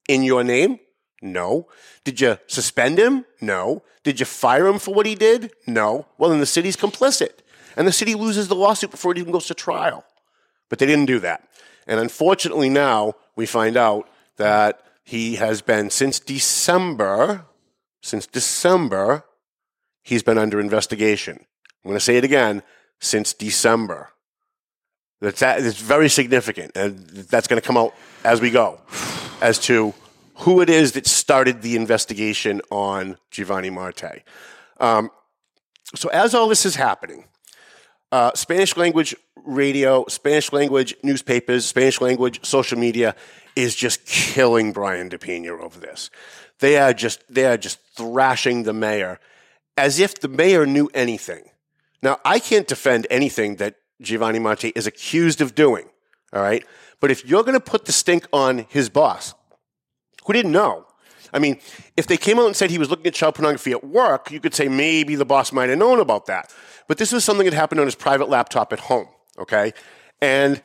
[0.08, 0.80] in your name?
[1.22, 1.68] No.
[2.04, 3.26] Did you suspend him?
[3.42, 3.84] No.
[4.04, 5.52] Did you fire him for what he did?
[5.68, 6.06] No.
[6.18, 7.40] Well, then the city's complicit.
[7.76, 10.06] And the city loses the lawsuit before it even goes to trial.
[10.70, 11.48] But they didn't do that.
[11.88, 17.46] And unfortunately, now we find out that he has been since December,
[18.02, 19.26] since December,
[20.04, 21.46] he's been under investigation.
[21.84, 22.64] I'm going to say it again
[23.00, 24.10] since December.
[25.22, 28.80] That's, that, it's very significant, and that's going to come out as we go
[29.42, 29.94] as to
[30.40, 34.24] who it is that started the investigation on Giovanni Marte.
[34.80, 35.12] Um,
[35.96, 37.26] so, as all this is happening,
[38.12, 43.16] uh, Spanish language radio, Spanish language newspapers, Spanish language social media
[43.56, 46.10] is just killing Brian DePena over this.
[46.60, 49.20] They are just they are just thrashing the mayor
[49.78, 51.50] as if the mayor knew anything.
[52.02, 55.90] Now, I can't defend anything that Giovanni Marte is accused of doing.
[56.32, 56.64] All right,
[57.00, 59.34] but if you're going to put the stink on his boss,
[60.30, 60.86] who didn't know,
[61.34, 61.60] I mean,
[61.98, 64.40] if they came out and said he was looking at child pornography at work, you
[64.40, 66.54] could say maybe the boss might have known about that.
[66.88, 69.08] But this was something that happened on his private laptop at home,
[69.40, 69.74] okay?
[70.22, 70.62] And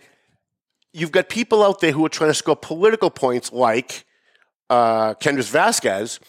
[0.93, 4.05] you've got people out there who are trying to score political points like
[4.69, 6.21] uh, Kendrys Vasquez,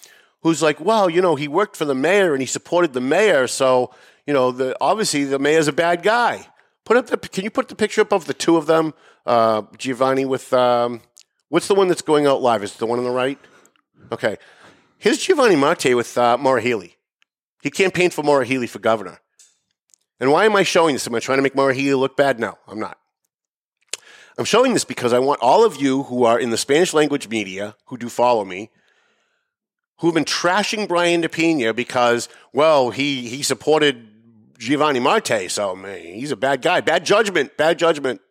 [0.41, 3.47] who's like, well, you know, he worked for the mayor and he supported the mayor,
[3.47, 3.93] so,
[4.25, 6.47] you know, the, obviously the mayor's a bad guy.
[6.85, 8.93] Put up the, can you put the picture up of the two of them,
[9.25, 11.01] uh, Giovanni with, um,
[11.49, 12.63] what's the one that's going out live?
[12.63, 13.39] Is it the one on the right?
[14.11, 14.37] Okay.
[14.97, 16.95] Here's Giovanni Marte with uh, Maura Healey.
[17.61, 19.19] He campaigned for Maura Healey for governor.
[20.19, 21.07] And why am I showing this?
[21.07, 22.39] Am I trying to make Maura Healey look bad?
[22.39, 22.97] No, I'm not.
[24.37, 27.29] I'm showing this because I want all of you who are in the Spanish language
[27.29, 28.69] media, who do follow me,
[29.99, 34.07] who've been trashing Brian DePena because, well, he, he supported
[34.57, 36.81] Giovanni Marte, so man, he's a bad guy.
[36.81, 38.21] Bad judgment, bad judgment.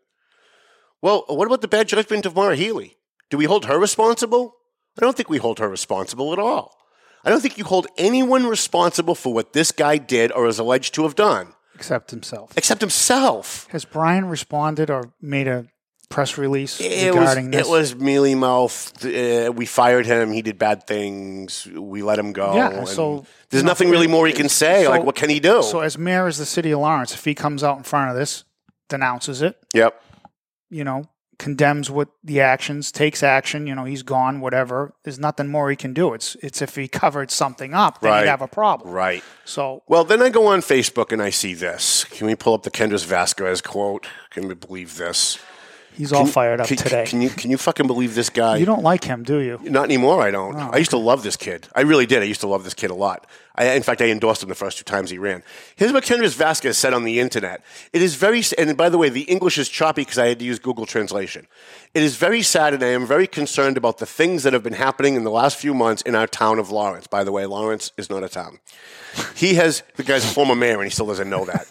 [1.01, 2.97] Well, what about the bad judgment of Maura Healey?
[3.31, 4.57] Do we hold her responsible?
[4.99, 6.77] I don't think we hold her responsible at all.
[7.25, 10.95] I don't think you hold anyone responsible for what this guy did or is alleged
[10.95, 11.55] to have done.
[11.75, 12.53] Except himself.
[12.57, 13.67] Except himself.
[13.71, 15.67] Has Brian responded or made a
[16.11, 17.67] press release it regarding was, this?
[17.67, 19.05] It was mealy mouthed.
[19.05, 20.33] Uh, we fired him.
[20.33, 21.67] He did bad things.
[21.67, 22.55] We let him go.
[22.55, 24.85] Yeah, so there's nothing really more he can say.
[24.85, 25.63] so- like, what can he do?
[25.63, 28.17] So, as mayor of the city of Lawrence, if he comes out in front of
[28.17, 28.45] this,
[28.89, 30.01] denounces it, yep.
[30.71, 31.09] you know,
[31.39, 34.95] condemns what the actions, takes action, you know, he's gone, whatever.
[35.03, 36.15] There's nothing more he can do.
[36.15, 38.21] It's it's if he covered something up, then Right.
[38.25, 38.91] he'd have a problem.
[38.91, 39.23] Right.
[39.45, 42.05] So Well, then I go on Facebook and I see this.
[42.05, 44.07] Can we pull up the Kendrys Vasquez quote?
[44.31, 45.39] Can we believe this?
[45.97, 47.07] He's all fired up can, today.
[47.07, 48.57] Can you can you fucking believe this guy?
[48.57, 49.61] you don't like him, do you?
[49.63, 50.21] Not anymore.
[50.21, 50.57] I don't.
[50.57, 51.69] I used to love this kid.
[51.75, 52.23] I really did.
[52.23, 53.27] I used to love this kid a lot.
[53.57, 55.45] I, in fact, I endorsed him the first two times he ran.
[55.77, 57.63] Here's what Kendrys Vasquez said on the internet.
[57.93, 60.45] It is very, and by the way, the English is choppy because I had to
[60.45, 61.47] use Google Translation.
[61.95, 64.73] It is very sad, and I am very concerned about the things that have been
[64.73, 67.07] happening in the last few months in our town of Lawrence.
[67.07, 68.59] By the way, Lawrence is not a town.
[69.37, 71.69] He has the guy's a former mayor, and he still doesn't know that.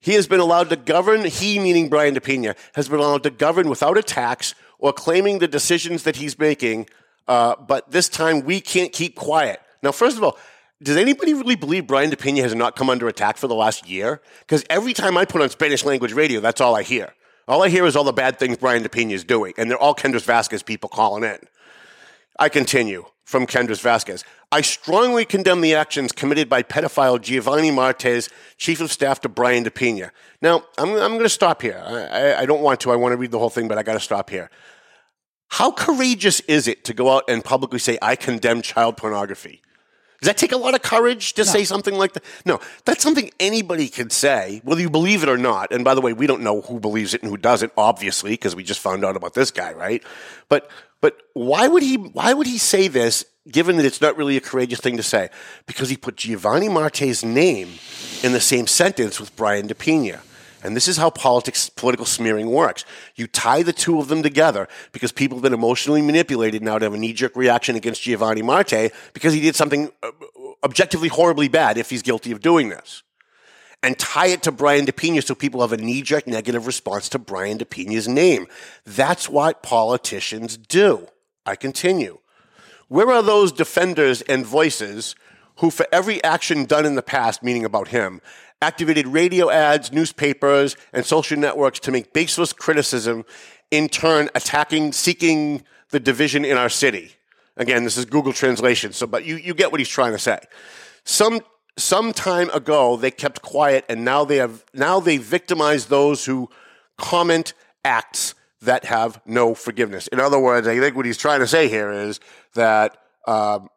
[0.00, 3.68] He has been allowed to govern, he meaning Brian DePena, has been allowed to govern
[3.68, 6.88] without a tax or claiming the decisions that he's making.
[7.28, 9.60] Uh, but this time we can't keep quiet.
[9.82, 10.38] Now, first of all,
[10.82, 14.22] does anybody really believe Brian DePena has not come under attack for the last year?
[14.40, 17.12] Because every time I put on Spanish language radio, that's all I hear.
[17.46, 19.94] All I hear is all the bad things Brian DePena is doing, and they're all
[19.94, 21.38] Kendrys Vasquez people calling in.
[22.38, 24.24] I continue from Kendrys Vasquez.
[24.50, 29.64] I strongly condemn the actions committed by pedophile Giovanni Martes, chief of staff to Brian
[29.64, 30.10] DePena.
[30.42, 31.80] Now, I'm, I'm going to stop here.
[31.86, 32.90] I, I, I don't want to.
[32.90, 34.50] I want to read the whole thing, but I got to stop here.
[35.48, 39.62] How courageous is it to go out and publicly say, I condemn child pornography?
[40.20, 42.22] Does that take a lot of courage to say something like that?
[42.44, 45.72] No, that's something anybody can say, whether you believe it or not.
[45.72, 48.54] And by the way, we don't know who believes it and who doesn't, obviously, because
[48.54, 50.04] we just found out about this guy, right?
[50.50, 50.70] But
[51.00, 54.40] but why would he why would he say this, given that it's not really a
[54.40, 55.30] courageous thing to say?
[55.66, 57.68] Because he put Giovanni Marte's name
[58.22, 60.20] in the same sentence with Brian DePena.
[60.62, 62.84] And this is how politics, political smearing works.
[63.16, 66.84] You tie the two of them together because people have been emotionally manipulated now to
[66.84, 70.10] have a knee jerk reaction against Giovanni Marte because he did something uh,
[70.62, 73.02] objectively horribly bad if he's guilty of doing this.
[73.82, 77.18] And tie it to Brian DePena so people have a knee jerk negative response to
[77.18, 78.46] Brian DePena's name.
[78.84, 81.08] That's what politicians do.
[81.46, 82.18] I continue.
[82.88, 85.14] Where are those defenders and voices
[85.56, 88.20] who, for every action done in the past, meaning about him,
[88.60, 93.24] activated radio ads, newspapers, and social networks to make baseless criticism,
[93.70, 97.12] in turn attacking, seeking the division in our city?
[97.56, 100.38] Again, this is Google translation, so but you, you get what he's trying to say.
[101.04, 101.40] Some
[101.80, 106.48] some time ago they kept quiet and now they have now they victimize those who
[106.98, 107.54] comment
[107.84, 110.06] acts that have no forgiveness.
[110.08, 112.20] In other words, I think what he's trying to say here is
[112.54, 113.68] that um,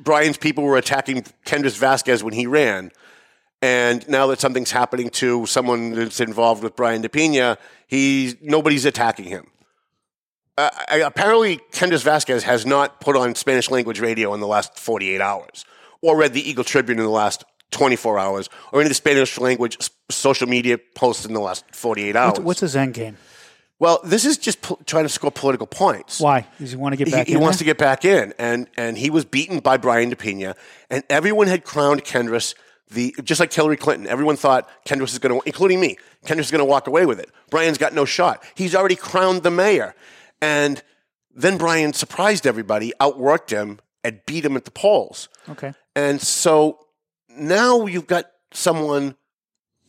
[0.00, 2.92] Brian's people were attacking Kendrys Vasquez when he ran.
[3.60, 7.56] And now that something's happening to someone that's involved with Brian DePena,
[7.88, 9.48] he's nobody's attacking him.
[10.56, 14.78] Uh, I, apparently, Kendrys Vasquez has not put on Spanish language radio in the last
[14.78, 15.64] 48 hours,
[16.02, 19.38] or read the Eagle Tribune in the last 24 hours, or any of the Spanish
[19.38, 19.76] language
[20.10, 22.30] social media posts in the last 48 hours.
[22.32, 23.16] What's, what's his end game?
[23.78, 26.46] well, this is just po- trying to score political points Why?
[26.58, 27.64] Does he want to get back he, he in wants there?
[27.64, 30.54] to get back in, and and he was beaten by Brian DePena,
[30.90, 32.54] and everyone had crowned Kendrys
[32.90, 34.06] the just like Hillary Clinton.
[34.06, 37.20] Everyone thought Kendrys is going to, including me, Kendrys is going to walk away with
[37.20, 37.30] it.
[37.50, 38.42] Brian's got no shot.
[38.54, 39.94] He's already crowned the mayor,
[40.40, 40.82] and
[41.34, 43.78] then Brian surprised everybody, outworked him,
[44.08, 45.28] and beat him at the polls.
[45.48, 45.74] Okay.
[45.94, 46.78] And so
[47.28, 49.14] now you've got someone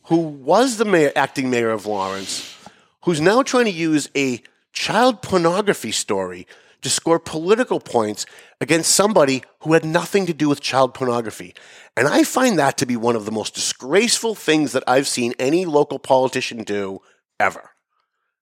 [0.04, 2.56] who was the mayor, acting mayor of Lawrence,
[3.04, 4.42] who's now trying to use a
[4.72, 6.46] child pornography story
[6.82, 8.26] to score political points
[8.60, 11.54] against somebody who had nothing to do with child pornography.
[11.96, 15.34] And I find that to be one of the most disgraceful things that I've seen
[15.38, 17.00] any local politician do
[17.38, 17.69] ever.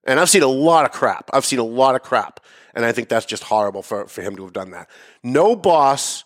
[0.05, 1.29] And I've seen a lot of crap.
[1.33, 2.39] I've seen a lot of crap.
[2.73, 4.89] And I think that's just horrible for, for him to have done that.
[5.23, 6.23] No boss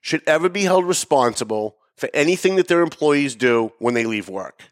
[0.00, 4.62] should ever be held responsible for anything that their employees do when they leave work.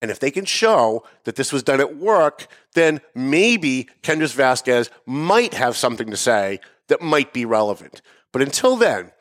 [0.00, 4.90] And if they can show that this was done at work, then maybe Kendrys Vasquez
[5.06, 8.02] might have something to say that might be relevant.
[8.32, 9.12] But until then,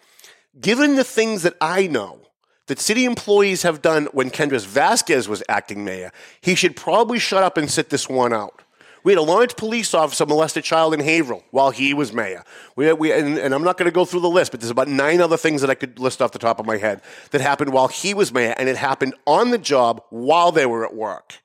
[0.59, 2.22] given the things that I know
[2.68, 6.11] that city employees have done when Kendrys Vasquez was acting mayor,
[6.41, 8.61] he should probably shut up and sit this one out.
[9.03, 12.43] We had a Lawrence police officer molest a child in Haverhill while he was mayor.
[12.78, 14.88] We, we, and, and I'm not going to go through the list, but there's about
[14.88, 17.01] nine other things that I could list off the top of my head
[17.32, 20.86] that happened while he was mayor, and it happened on the job while they were
[20.86, 21.41] at work.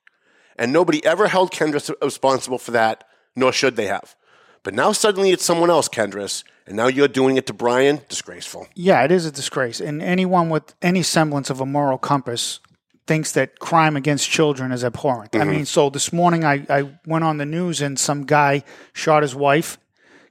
[0.56, 3.04] And nobody ever held Kendra responsible for that,
[3.34, 4.14] nor should they have.
[4.62, 8.00] But now suddenly it's someone else, Kendrys, and now you're doing it to Brian.
[8.08, 8.68] Disgraceful.
[8.74, 9.80] Yeah, it is a disgrace.
[9.80, 12.60] And anyone with any semblance of a moral compass
[13.06, 15.34] thinks that crime against children is abhorrent.
[15.34, 15.50] I mm-hmm.
[15.50, 19.34] mean, so this morning I, I went on the news and some guy shot his
[19.34, 19.78] wife,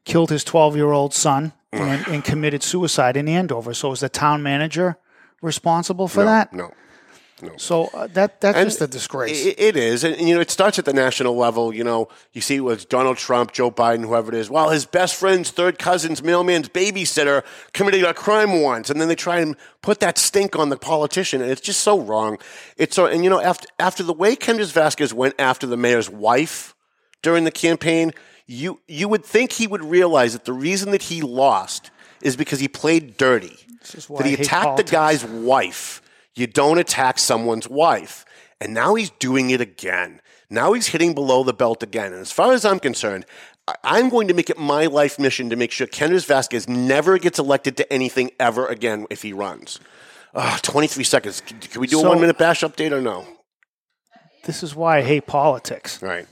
[0.05, 3.73] killed his 12 year old son, and, and committed suicide in Andover.
[3.73, 4.97] So is the town manager
[5.41, 6.53] responsible for no, that?
[6.53, 6.71] No.
[7.57, 9.45] So uh, that that's And just a disgrace.
[9.45, 11.71] i- it is, and, you know, it starts at the national level.
[11.73, 14.49] You know, you see it with Donald Trump, Joe Biden, whoever it is.
[14.49, 19.15] Well, his best friend's third cousin's mailman's babysitter committed a crime once, and then they
[19.15, 22.39] try and put that stink on the politician, and it's just so wrong.
[22.75, 26.09] It's so, and you know, after after the way Kendrys Vasquez went after the mayor's
[26.09, 26.73] wife
[27.21, 28.13] during the campaign,
[28.47, 31.91] you you would think he would realize that the reason that he lost
[32.23, 33.57] is because he played dirty.
[34.17, 36.01] That he I attacked the guy's wife.
[36.37, 38.25] You don't attack someone's wife.
[38.61, 40.21] And now he's doing it again.
[40.49, 42.13] Now he's hitting below the belt again.
[42.13, 43.25] And as far as I'm concerned,
[43.83, 47.37] I'm going to make it my life mission to make sure Kendrys Vasquez never gets
[47.37, 49.79] elected to anything ever again if he runs.
[50.33, 51.41] Ah, 23 seconds.
[51.41, 53.25] Can, can we do a one minute bash update or no?
[54.43, 56.01] this is why I hate politics.
[56.01, 56.25] Right.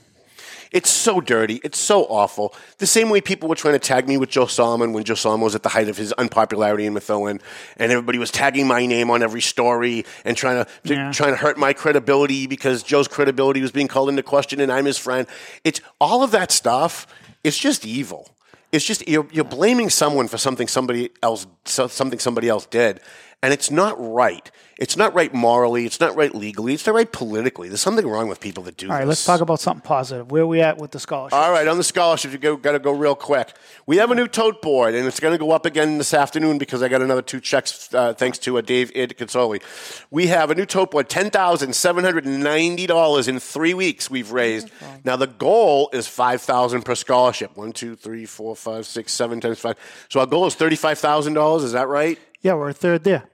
[0.72, 1.60] It's so dirty.
[1.64, 2.54] It's so awful.
[2.78, 5.44] The same way people were trying to tag me with Joe Solomon when Joe Solomon
[5.44, 7.40] was at the height of his unpopularity in Methuen,
[7.76, 11.12] and everybody was tagging my name on every story and trying to Yeah.
[11.12, 14.84] trying to hurt my credibility because Joe's credibility was being called into question, and I'm
[14.86, 15.26] his friend.
[15.64, 17.06] It's all of that stuff.
[17.44, 18.28] It's just evil.
[18.72, 23.00] It's just you're, you're blaming someone for something somebody else so- something somebody else did,
[23.46, 24.50] and it's not right.
[24.76, 25.86] It's not right morally.
[25.86, 26.74] It's not right legally.
[26.74, 27.68] It's not right politically.
[27.68, 28.90] There's something wrong with people that do this.
[28.90, 29.10] All right, this.
[29.10, 30.32] let's talk about something positive.
[30.32, 31.38] Where are we at with the scholarship?
[31.38, 33.52] All right, on the scholarship, you got to go real quick.
[33.86, 36.58] We have a new tote board, and it's going to go up again this afternoon
[36.58, 39.62] because I got another two checks uh, thanks to uh, Dave Id Consoli.
[40.10, 43.74] We have a new tote board, ten thousand seven hundred and ninety dollars in three
[43.74, 44.10] weeks.
[44.10, 44.70] We've raised.
[45.04, 47.56] Now the goal is five thousand per scholarship.
[47.56, 49.76] One, two, three, four, five, six, seven times five.
[50.08, 51.62] So our goal is thirty-five thousand dollars.
[51.62, 52.18] Is that right?
[52.46, 53.24] yeah, we're a third there.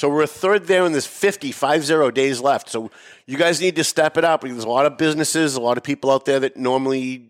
[0.00, 2.70] So we're a third there, and there's 50, 50 days left.
[2.70, 2.90] So
[3.26, 4.40] you guys need to step it up.
[4.40, 7.28] There's a lot of businesses, a lot of people out there that normally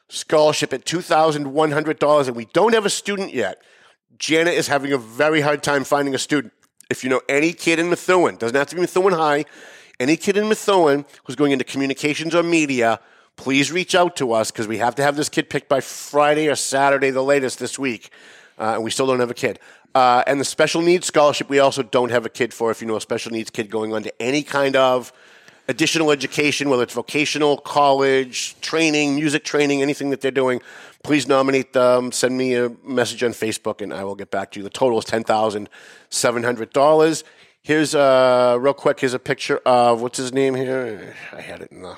[0.08, 2.28] Scholarship at $2,100.
[2.28, 3.62] And we don't have a student yet.
[4.18, 6.54] Janet is having a very hard time finding a student.
[6.90, 9.46] If you know any kid in Methuen, doesn't have to be Methuen High,
[10.00, 13.00] any kid in Methuen who's going into communications or media,
[13.36, 16.48] please reach out to us because we have to have this kid picked by Friday
[16.48, 18.10] or Saturday, the latest this week.
[18.58, 19.60] Uh, and we still don't have a kid.
[19.96, 22.70] Uh, and the special needs scholarship, we also don't have a kid for.
[22.70, 25.12] If you know a special needs kid going on to any kind of
[25.68, 30.62] additional education, whether it's vocational, college, training, music training, anything that they're doing,
[31.04, 32.12] please nominate them.
[32.12, 34.64] Send me a message on Facebook, and I will get back to you.
[34.64, 35.70] The total is ten thousand
[36.10, 37.24] seven hundred dollars.
[37.62, 39.00] Here's uh, real quick.
[39.00, 41.16] Here's a picture of what's his name here.
[41.34, 41.96] I had it in the.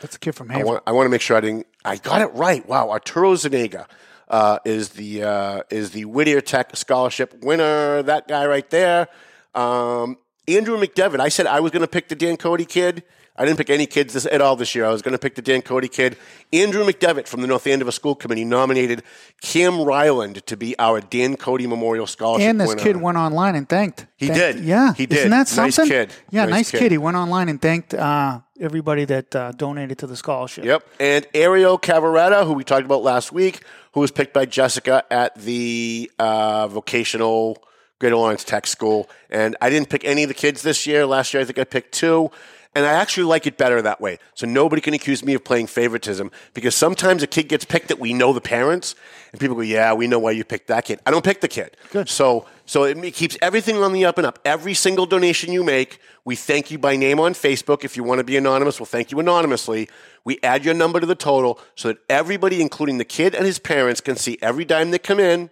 [0.00, 0.72] That's a kid from I Haverhill.
[0.74, 1.66] want, I want to make sure I didn't.
[1.84, 2.66] I got it right.
[2.66, 3.86] Wow, Arturo Zanega
[4.28, 8.02] uh, is the uh, is the Whittier Tech Scholarship winner.
[8.02, 9.08] That guy right there.
[9.54, 10.16] Um,
[10.48, 11.20] Andrew McDevitt.
[11.20, 13.02] I said I was going to pick the Dan Cody kid.
[13.36, 14.84] I didn't pick any kids this, at all this year.
[14.84, 16.16] I was going to pick the Dan Cody kid.
[16.52, 19.02] Andrew McDevitt from the North Andover School Committee nominated
[19.40, 22.82] Cam Ryland to be our Dan Cody Memorial Scholarship and this winner.
[22.82, 24.06] kid went online and thanked.
[24.16, 24.64] He thanked- did.
[24.64, 25.18] Yeah, He did.
[25.20, 25.84] Isn't that something?
[25.84, 26.12] Nice kid.
[26.30, 26.78] Yeah, Nice nice, kid.
[26.80, 26.92] kid.
[26.92, 30.64] He went online and thanked uh, everybody that uh, donated to the scholarship.
[30.66, 30.86] Yep.
[31.00, 33.62] And Ariel Cavaretta, who we talked about last week,
[33.92, 37.62] who was picked by Jessica at the uh, vocational
[38.00, 39.08] Greater Lawrence Tech School.
[39.30, 41.06] And I didn't pick any of the kids this year.
[41.06, 42.30] Last year, I think I picked two.
[42.72, 44.18] And I actually like it better that way.
[44.34, 47.98] So nobody can accuse me of playing favoritism because sometimes a kid gets picked that
[47.98, 48.94] we know the parents,
[49.32, 51.48] and people go, "Yeah, we know why you picked that kid." I don't pick the
[51.48, 51.76] kid.
[51.90, 52.08] Good.
[52.08, 54.38] So so it keeps everything on the up and up.
[54.44, 57.82] Every single donation you make, we thank you by name on Facebook.
[57.84, 59.88] If you want to be anonymous, we'll thank you anonymously.
[60.22, 63.58] We add your number to the total so that everybody, including the kid and his
[63.58, 65.50] parents, can see every dime that come in,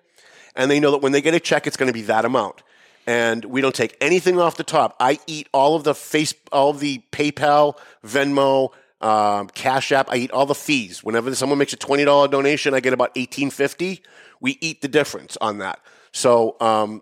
[0.55, 2.63] and they know that when they get a check, it's going to be that amount.
[3.09, 4.95] And we don't take anything off the top.
[5.01, 10.11] I eat all of the face, all of the PayPal, Venmo, um, Cash App.
[10.11, 11.03] I eat all the fees.
[11.03, 14.03] Whenever someone makes a twenty dollar donation, I get about eighteen fifty.
[14.43, 15.81] We eat the difference on that.
[16.13, 17.01] So um,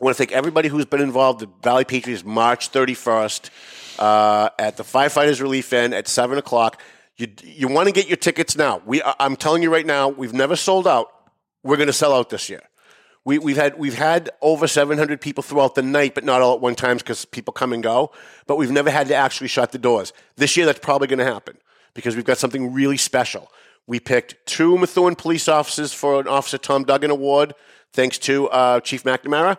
[0.00, 1.40] I want to thank everybody who's been involved.
[1.40, 3.50] The Valley Patriots March 31st
[3.98, 6.80] uh, at the Firefighters Relief Inn at 7 o'clock.
[7.16, 8.80] You, you want to get your tickets now.
[8.86, 11.08] We, I'm telling you right now, we've never sold out.
[11.62, 12.62] We're going to sell out this year.
[13.24, 16.60] We, we've had we've had over 700 people throughout the night, but not all at
[16.60, 18.10] one time because people come and go.
[18.46, 20.12] But we've never had to actually shut the doors.
[20.36, 21.56] This year, that's probably going to happen
[21.94, 23.50] because we've got something really special.
[23.86, 27.54] We picked two Methuen police officers for an Officer Tom Duggan Award,
[27.92, 29.58] thanks to uh, Chief McNamara.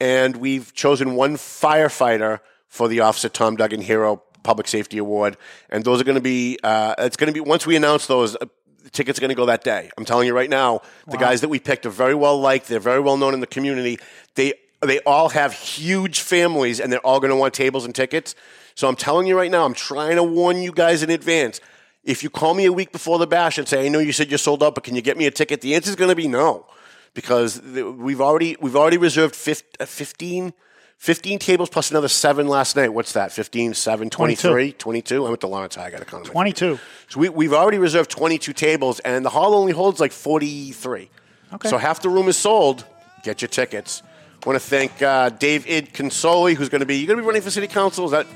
[0.00, 5.36] And we've chosen one firefighter for the Officer Tom Duggan Hero Public Safety Award.
[5.68, 8.36] And those are going to be, uh, it's going to be, once we announce those,
[8.36, 8.46] uh,
[8.82, 9.90] the tickets are going to go that day.
[9.96, 12.68] I'm telling you right now, the guys that we picked are very well liked.
[12.68, 13.98] They're very well known in the community.
[14.34, 18.34] They, they all have huge families and they're all going to want tables and tickets.
[18.74, 21.60] So I'm telling you right now, I'm trying to warn you guys in advance.
[22.02, 24.30] If you call me a week before the bash and say, "I know you said
[24.30, 26.16] you're sold out, but can you get me a ticket?" The answer is going to
[26.16, 26.64] be no,
[27.12, 29.34] because we've already we've already reserved
[29.80, 30.54] uh, 15,
[31.00, 32.92] 15 tables plus another seven last night.
[32.92, 33.32] What's that?
[33.32, 35.24] 15, 7, 23, 22?
[35.24, 35.86] I went to Lawrence High.
[35.86, 36.26] I got to count.
[36.26, 36.78] 22.
[37.08, 41.08] So we, we've already reserved 22 tables, and the hall only holds like 43.
[41.54, 41.68] Okay.
[41.70, 42.84] So half the room is sold.
[43.22, 44.02] Get your tickets.
[44.44, 46.98] I want to thank uh, Dave Id Consoli, who's going to be.
[46.98, 48.04] You're going to be running for city council.
[48.04, 48.26] Is that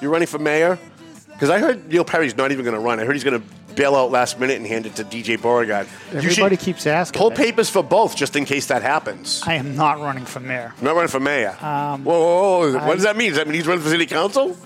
[0.00, 0.78] you're running for mayor?
[1.32, 2.98] Because I heard Neil Perry's not even going to run.
[2.98, 3.46] I heard he's going to
[3.76, 5.86] bail out last minute and hand it to DJ Beauregard.
[6.12, 7.18] You Everybody should keeps asking.
[7.20, 7.36] pull me.
[7.36, 9.42] papers for both, just in case that happens.
[9.46, 10.74] I am not running for mayor.
[10.78, 11.56] I'm not running for mayor.
[11.62, 12.78] Um, whoa, whoa, whoa.
[12.78, 13.28] I- What does that mean?
[13.28, 14.56] Does that mean he's running for city council?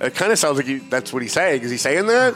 [0.00, 1.62] It kind of sounds like he, that's what he's saying.
[1.62, 2.34] Is he saying that?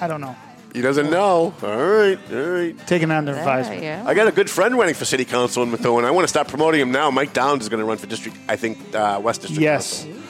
[0.00, 0.36] I don't know.
[0.72, 1.54] He doesn't know.
[1.62, 2.86] All right, all right.
[2.88, 3.82] Taking it under advisement.
[3.82, 4.02] yeah.
[4.06, 6.04] I got a good friend running for city council in Methuen.
[6.04, 7.10] I want to start promoting him now.
[7.12, 9.62] Mike Downs is going to run for district, I think, uh, West District.
[9.62, 10.02] Yes.
[10.04, 10.20] Council.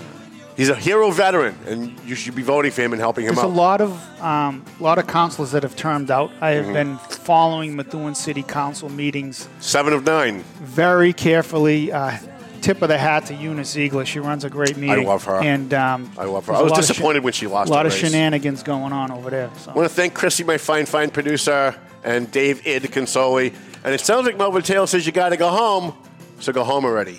[0.57, 3.43] He's a hero veteran, and you should be voting for him and helping him out.
[3.43, 6.31] There's a lot of um, lot of councilors that have termed out.
[6.41, 6.73] I have Mhm.
[6.73, 10.45] been following Methuen City Council meetings Seven of nine.
[10.63, 11.91] very carefully.
[11.93, 12.13] Uh,
[12.61, 14.07] tip of the hat to Eunice Zeigler.
[14.07, 15.05] She runs a great meeting.
[15.07, 15.41] love her.
[15.43, 16.55] And um, I love her.
[16.55, 18.01] I was disappointed when she lost A lot of race.
[18.01, 19.51] shenanigans going on over there.
[19.59, 19.73] So.
[19.73, 21.75] I want to thank Chrissy, my fine, fine producer,
[22.05, 23.53] and Dave Id Consoli.
[23.85, 25.93] And it sounds like Melvin Taylor says you got to go home,
[26.41, 27.19] so go home already.